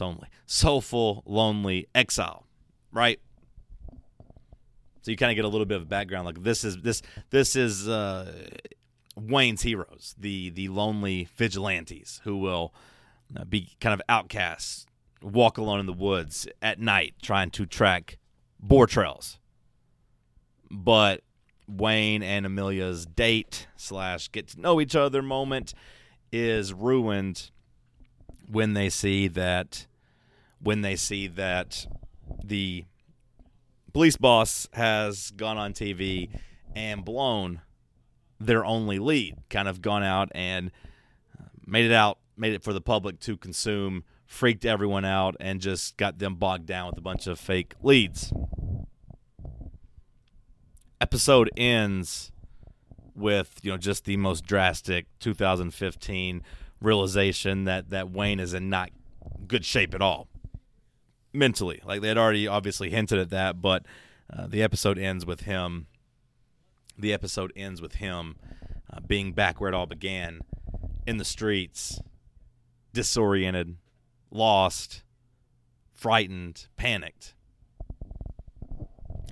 lonely, 0.00 0.28
soulful, 0.46 1.22
lonely 1.26 1.86
exile, 1.94 2.46
right? 2.92 3.20
So 5.02 5.10
you 5.10 5.16
kind 5.16 5.30
of 5.30 5.36
get 5.36 5.44
a 5.44 5.48
little 5.48 5.66
bit 5.66 5.80
of 5.80 5.88
background. 5.88 6.26
Like 6.26 6.42
this 6.42 6.64
is 6.64 6.78
this 6.78 7.00
this 7.30 7.54
is 7.54 7.88
uh, 7.88 8.48
Wayne's 9.16 9.62
heroes, 9.62 10.14
the 10.18 10.50
the 10.50 10.68
lonely 10.68 11.28
vigilantes 11.36 12.20
who 12.24 12.36
will 12.36 12.74
uh, 13.36 13.44
be 13.44 13.76
kind 13.80 13.94
of 13.94 14.02
outcasts, 14.08 14.86
walk 15.22 15.58
alone 15.58 15.80
in 15.80 15.86
the 15.86 15.92
woods 15.92 16.48
at 16.60 16.80
night 16.80 17.14
trying 17.22 17.50
to 17.52 17.66
track 17.66 18.18
boar 18.58 18.86
trails. 18.86 19.38
But 20.70 21.22
Wayne 21.68 22.22
and 22.22 22.44
Amelia's 22.44 23.06
date 23.06 23.68
slash 23.76 24.28
get 24.32 24.48
to 24.48 24.60
know 24.60 24.80
each 24.80 24.96
other 24.96 25.22
moment 25.22 25.72
is 26.32 26.72
ruined 26.72 27.50
when 28.48 28.74
they 28.74 28.88
see 28.88 29.28
that 29.28 29.86
when 30.60 30.82
they 30.82 30.96
see 30.96 31.26
that 31.26 31.86
the 32.44 32.84
police 33.92 34.16
boss 34.16 34.68
has 34.72 35.30
gone 35.32 35.58
on 35.58 35.72
TV 35.72 36.30
and 36.74 37.04
blown 37.04 37.60
their 38.38 38.64
only 38.64 38.98
lead, 38.98 39.36
kind 39.48 39.68
of 39.68 39.80
gone 39.80 40.02
out 40.02 40.30
and 40.34 40.70
uh, 41.38 41.44
made 41.66 41.84
it 41.84 41.92
out, 41.92 42.18
made 42.36 42.52
it 42.52 42.62
for 42.62 42.72
the 42.72 42.80
public 42.80 43.20
to 43.20 43.36
consume, 43.36 44.04
freaked 44.26 44.64
everyone 44.64 45.04
out, 45.04 45.36
and 45.40 45.60
just 45.60 45.96
got 45.96 46.18
them 46.18 46.34
bogged 46.34 46.66
down 46.66 46.88
with 46.88 46.98
a 46.98 47.02
bunch 47.02 47.26
of 47.26 47.38
fake 47.38 47.74
leads. 47.82 48.32
Episode 51.00 51.50
ends 51.56 52.32
with 53.14 53.60
you 53.62 53.70
know 53.70 53.78
just 53.78 54.04
the 54.04 54.16
most 54.16 54.44
drastic 54.44 55.06
2015 55.20 56.42
realization 56.80 57.64
that 57.64 57.90
that 57.90 58.10
Wayne 58.10 58.40
is 58.40 58.54
in 58.54 58.68
not 58.68 58.90
good 59.46 59.64
shape 59.64 59.94
at 59.94 60.02
all 60.02 60.28
mentally. 61.32 61.80
Like 61.84 62.00
they 62.00 62.08
had 62.08 62.18
already 62.18 62.46
obviously 62.46 62.90
hinted 62.90 63.18
at 63.18 63.30
that, 63.30 63.60
but 63.60 63.84
uh, 64.32 64.46
the 64.46 64.62
episode 64.62 64.98
ends 64.98 65.24
with 65.24 65.42
him 65.42 65.86
the 66.98 67.12
episode 67.12 67.52
ends 67.54 67.82
with 67.82 67.96
him 67.96 68.36
uh, 68.92 69.00
being 69.06 69.32
back 69.32 69.60
where 69.60 69.68
it 69.68 69.74
all 69.74 69.86
began 69.86 70.40
in 71.06 71.18
the 71.18 71.24
streets, 71.24 72.00
disoriented, 72.92 73.76
lost, 74.30 75.02
frightened, 75.94 76.68
panicked. 76.76 77.34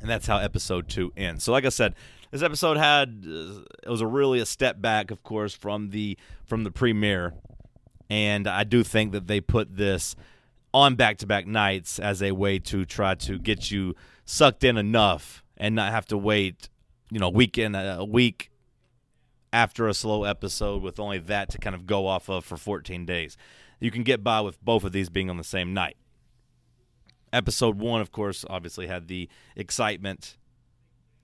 And 0.00 0.10
that's 0.10 0.26
how 0.26 0.36
episode 0.38 0.88
two 0.88 1.12
ends. 1.16 1.44
So, 1.44 1.52
like 1.52 1.64
I 1.64 1.70
said, 1.70 1.94
this 2.34 2.42
episode 2.42 2.76
had 2.76 3.24
uh, 3.24 3.60
it 3.84 3.88
was 3.88 4.00
a 4.00 4.06
really 4.08 4.40
a 4.40 4.46
step 4.46 4.80
back, 4.80 5.12
of 5.12 5.22
course, 5.22 5.54
from 5.54 5.90
the 5.90 6.18
from 6.44 6.64
the 6.64 6.70
premiere, 6.72 7.32
and 8.10 8.48
I 8.48 8.64
do 8.64 8.82
think 8.82 9.12
that 9.12 9.28
they 9.28 9.40
put 9.40 9.76
this 9.76 10.16
on 10.72 10.96
back 10.96 11.18
to 11.18 11.28
back 11.28 11.46
nights 11.46 12.00
as 12.00 12.20
a 12.20 12.32
way 12.32 12.58
to 12.58 12.84
try 12.84 13.14
to 13.14 13.38
get 13.38 13.70
you 13.70 13.94
sucked 14.24 14.64
in 14.64 14.76
enough 14.76 15.44
and 15.56 15.76
not 15.76 15.92
have 15.92 16.06
to 16.06 16.18
wait 16.18 16.68
you 17.12 17.20
know, 17.20 17.28
weekend 17.28 17.76
a 17.76 18.04
week 18.04 18.50
after 19.52 19.86
a 19.86 19.94
slow 19.94 20.24
episode 20.24 20.82
with 20.82 20.98
only 20.98 21.18
that 21.18 21.48
to 21.50 21.58
kind 21.58 21.76
of 21.76 21.86
go 21.86 22.08
off 22.08 22.28
of 22.28 22.44
for 22.44 22.56
14 22.56 23.06
days. 23.06 23.36
You 23.78 23.92
can 23.92 24.02
get 24.02 24.24
by 24.24 24.40
with 24.40 24.60
both 24.60 24.82
of 24.82 24.90
these 24.90 25.08
being 25.08 25.30
on 25.30 25.36
the 25.36 25.44
same 25.44 25.72
night. 25.72 25.96
Episode 27.32 27.78
one, 27.78 28.00
of 28.00 28.10
course, 28.10 28.44
obviously 28.50 28.88
had 28.88 29.06
the 29.06 29.28
excitement, 29.54 30.36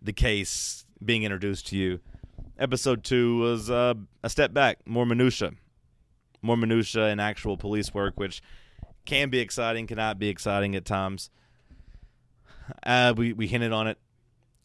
the 0.01 0.13
case 0.13 0.85
being 1.05 1.23
introduced 1.23 1.69
to 1.69 1.77
you. 1.77 2.01
Episode 2.59 3.05
two 3.05 3.39
was 3.39 3.71
uh, 3.71 3.95
a 4.23 4.31
step 4.31 4.53
back, 4.53 4.79
more 4.87 5.07
minutia, 5.07 5.53
more 6.43 6.57
minutia 6.57 7.07
and 7.07 7.21
actual 7.21 7.57
police 7.57 7.95
work, 7.95 8.19
which 8.19 8.43
can 9.07 9.31
be 9.31 9.39
exciting, 9.39 9.87
cannot 9.87 10.19
be 10.19 10.29
exciting 10.29 10.77
at 10.77 10.85
times. 10.85 11.31
Uh, 12.85 13.15
we 13.17 13.33
we 13.33 13.47
hinted 13.47 13.73
on 13.73 13.87
it 13.87 13.99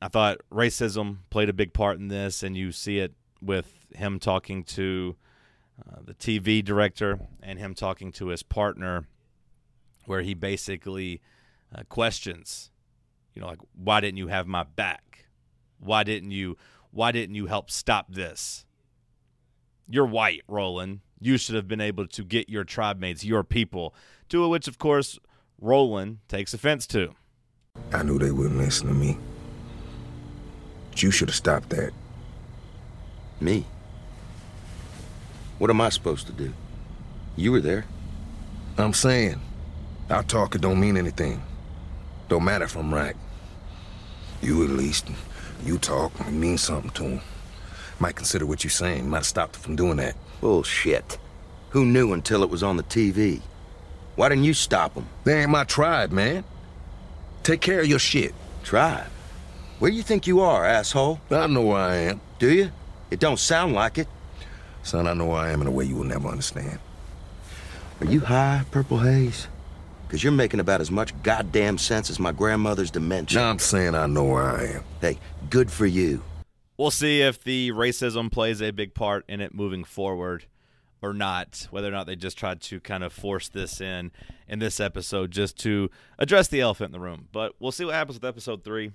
I 0.02 0.08
thought 0.08 0.42
racism 0.52 1.18
played 1.30 1.50
a 1.50 1.54
big 1.54 1.74
part 1.74 1.98
in 1.98 2.10
this, 2.10 2.44
and 2.44 2.56
you 2.56 2.72
see 2.72 3.00
it 3.00 3.14
with 3.42 3.88
him 3.96 4.20
talking 4.20 4.64
to 4.64 5.16
uh, 5.82 6.02
the 6.04 6.14
TV 6.14 6.64
director 6.64 7.20
and 7.42 7.58
him 7.58 7.74
talking 7.74 8.12
to 8.14 8.28
his 8.28 8.44
partner, 8.44 9.08
where 10.06 10.22
he 10.22 10.34
basically 10.34 11.22
uh, 11.74 11.82
questions, 11.90 12.72
you 13.34 13.42
know, 13.42 13.48
like, 13.48 13.62
why 13.74 14.00
didn't 14.00 14.18
you 14.18 14.28
have 14.28 14.48
my 14.48 14.64
back? 14.64 15.25
Why 15.80 16.04
didn't 16.04 16.32
you? 16.32 16.58
Why 16.92 17.12
didn't 17.12 17.36
you 17.36 17.48
help 17.48 17.70
stop 17.70 18.08
this? 18.10 18.66
You're 19.88 20.06
white, 20.06 20.44
Roland. 20.48 21.02
You 21.20 21.38
should 21.38 21.56
have 21.56 21.68
been 21.68 21.82
able 21.82 22.08
to 22.08 22.24
get 22.24 22.50
your 22.50 22.64
tribe 22.64 23.00
mates, 23.00 23.24
your 23.24 23.44
people, 23.44 23.94
to 24.30 24.48
which, 24.48 24.68
of 24.68 24.78
course, 24.78 25.20
Roland 25.60 26.20
takes 26.28 26.54
offense 26.54 26.88
to. 26.88 27.16
I 27.94 28.04
knew 28.04 28.18
they 28.18 28.32
wouldn't 28.32 28.58
listen 28.58 28.88
to 28.88 28.94
me. 28.94 29.18
But 30.92 31.04
you 31.04 31.12
should 31.12 31.30
have 31.30 31.36
stopped 31.36 31.70
that. 31.70 31.92
Me? 33.40 33.66
What 35.58 35.70
am 35.70 35.82
I 35.82 35.90
supposed 35.90 36.28
to 36.28 36.34
do? 36.34 36.54
You 37.36 37.52
were 37.52 37.62
there. 37.62 37.86
I'm 38.78 38.94
saying, 38.94 39.40
our 40.10 40.24
talk 40.24 40.56
it 40.56 40.62
don't 40.62 40.80
mean 40.80 40.98
anything. 40.98 41.42
Don't 42.28 42.44
matter 42.44 42.66
if 42.66 42.76
I'm 42.76 42.94
right. 42.94 43.16
You 44.42 44.64
at 44.64 44.70
least, 44.70 45.10
you 45.64 45.78
talk, 45.78 46.12
it 46.20 46.32
means 46.32 46.62
something 46.62 46.92
to 46.92 47.04
him. 47.04 47.22
Might 48.00 48.16
consider 48.16 48.46
what 48.46 48.64
you're 48.64 48.72
saying, 48.72 49.10
might 49.10 49.18
have 49.18 49.26
stopped 49.26 49.56
him 49.56 49.62
from 49.62 49.76
doing 49.76 49.98
that. 49.98 50.16
Bullshit. 50.42 51.18
Who 51.70 51.86
knew 51.86 52.14
until 52.14 52.44
it 52.44 52.50
was 52.50 52.64
on 52.64 52.78
the 52.78 52.84
TV? 52.84 53.42
Why 54.16 54.30
didn't 54.30 54.44
you 54.46 54.54
stop 54.54 54.94
him? 54.96 55.08
They 55.24 55.42
ain't 55.42 55.52
my 55.52 55.64
tribe, 55.64 56.12
man. 56.12 56.44
Take 57.44 57.62
care 57.62 57.82
of 57.82 57.88
your 57.88 58.00
shit. 58.00 58.34
Tribe? 58.64 59.08
Where 59.80 59.92
you 59.92 60.04
think 60.04 60.26
you 60.26 60.40
are, 60.40 60.66
asshole? 60.66 61.20
I 61.30 61.48
know 61.48 61.62
where 61.62 61.78
I 61.78 61.96
am. 61.96 62.22
Do 62.40 62.52
you? 62.52 62.72
It 63.12 63.20
don't 63.20 63.40
sound 63.40 63.74
like 63.74 63.98
it. 63.98 64.08
Son, 64.84 65.08
I 65.08 65.14
know 65.14 65.26
where 65.26 65.40
I 65.40 65.52
am 65.52 65.62
in 65.62 65.68
a 65.68 65.72
way 65.72 65.86
you 65.86 65.96
will 65.96 66.06
never 66.06 66.28
understand. 66.28 66.80
Are 68.00 68.06
you 68.06 68.22
high, 68.22 68.66
Purple 68.72 69.00
Haze? 69.00 69.48
Because 70.08 70.24
you're 70.24 70.32
making 70.32 70.60
about 70.60 70.82
as 70.82 70.92
much 70.92 71.20
goddamn 71.24 71.78
sense 71.78 72.10
as 72.10 72.20
my 72.20 72.32
grandmother's 72.32 72.92
dementia. 72.92 73.40
Now 73.40 73.50
I'm 73.50 73.60
saying 73.60 73.96
I 73.96 74.06
know 74.06 74.24
where 74.24 74.44
I 74.44 74.66
am. 74.66 74.84
Hey, 75.02 75.20
good 75.50 75.72
for 75.72 75.86
you. 75.86 76.24
We'll 76.78 76.92
see 76.92 77.22
if 77.22 77.44
the 77.44 77.72
racism 77.72 78.32
plays 78.32 78.62
a 78.62 78.72
big 78.72 78.94
part 78.94 79.26
in 79.28 79.42
it 79.42 79.54
moving 79.54 79.84
forward 79.84 80.46
or 81.02 81.14
not, 81.14 81.68
whether 81.72 81.88
or 81.88 81.92
not 81.92 82.08
they 82.08 82.16
just 82.16 82.38
tried 82.38 82.62
to 82.62 82.80
kind 82.80 83.04
of 83.04 83.14
force 83.14 83.48
this 83.48 83.80
in 83.80 84.12
in 84.48 84.60
this 84.60 84.80
episode 84.80 85.32
just 85.32 85.58
to 85.60 85.90
address 86.20 86.48
the 86.48 86.62
elephant 86.62 86.94
in 86.94 87.00
the 87.00 87.06
room. 87.06 87.28
But 87.32 87.54
we'll 87.60 87.72
see 87.72 87.86
what 87.86 87.94
happens 87.94 88.18
with 88.18 88.26
episode 88.26 88.64
three. 88.64 88.92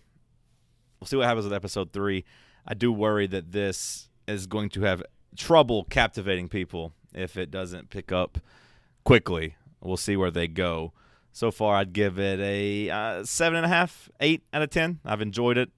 We'll 1.01 1.09
see 1.09 1.17
what 1.17 1.27
happens 1.27 1.45
with 1.45 1.55
episode 1.55 1.93
three. 1.93 2.25
I 2.67 2.75
do 2.75 2.93
worry 2.93 3.27
that 3.29 3.53
this 3.53 4.09
is 4.29 4.47
going 4.47 4.69
to 4.71 4.83
have 4.83 5.03
trouble 5.37 5.85
captivating 5.85 6.49
people 6.49 6.93
if 7.15 7.37
it 7.37 7.51
doesn't 7.51 7.91
pick 7.91 8.13
up 8.13 8.39
quickly. 9.05 9.57
We'll 9.83 9.97
see 9.97 10.17
where 10.17 10.31
they 10.31 10.49
go. 10.49 10.93
So 11.33 11.51
far, 11.51 11.77
I'd 11.77 11.93
give 11.93 12.19
it 12.19 12.41
a 12.41 12.91
uh, 12.91 13.25
seven 13.25 13.57
and 13.57 13.67
a 13.67 13.69
half, 13.69 14.11
eight 14.21 14.43
out 14.53 14.63
of 14.63 14.71
ten. 14.71 14.99
I've 15.05 15.21
enjoyed 15.21 15.57
it. 15.59 15.71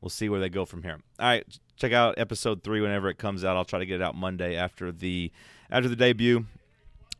We'll 0.00 0.08
see 0.10 0.28
where 0.28 0.40
they 0.40 0.48
go 0.48 0.64
from 0.64 0.82
here. 0.82 0.98
All 1.18 1.26
right, 1.26 1.44
check 1.76 1.92
out 1.92 2.18
episode 2.18 2.62
three 2.62 2.80
whenever 2.80 3.08
it 3.08 3.18
comes 3.18 3.44
out. 3.44 3.56
I'll 3.56 3.64
try 3.64 3.78
to 3.78 3.86
get 3.86 3.96
it 3.96 4.02
out 4.02 4.14
Monday 4.14 4.56
after 4.56 4.90
the 4.92 5.30
after 5.70 5.88
the 5.88 5.96
debut. 5.96 6.46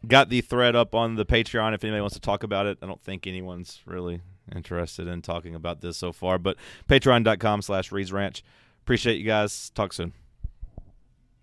Got 0.07 0.29
the 0.29 0.41
thread 0.41 0.77
up 0.77 0.95
on 0.95 1.17
the 1.17 1.27
Patreon 1.27 1.75
if 1.75 1.83
anybody 1.83 2.01
wants 2.01 2.14
to 2.14 2.21
talk 2.21 2.45
about 2.45 2.67
it. 2.67 2.79
I 2.81 2.87
don't 2.87 3.03
think 3.03 3.27
anyone's 3.27 3.81
really 3.85 4.21
interested 4.55 5.09
in 5.09 5.23
talking 5.23 5.55
about 5.55 5.81
this 5.81 5.97
so 5.97 6.12
far. 6.12 6.38
But 6.38 6.57
patreon.com 6.88 7.62
slash 7.62 7.91
Reed's 7.91 8.12
Ranch. 8.12 8.45
Appreciate 8.83 9.19
you 9.19 9.25
guys. 9.25 9.71
Talk 9.71 9.93
soon. 9.93 10.12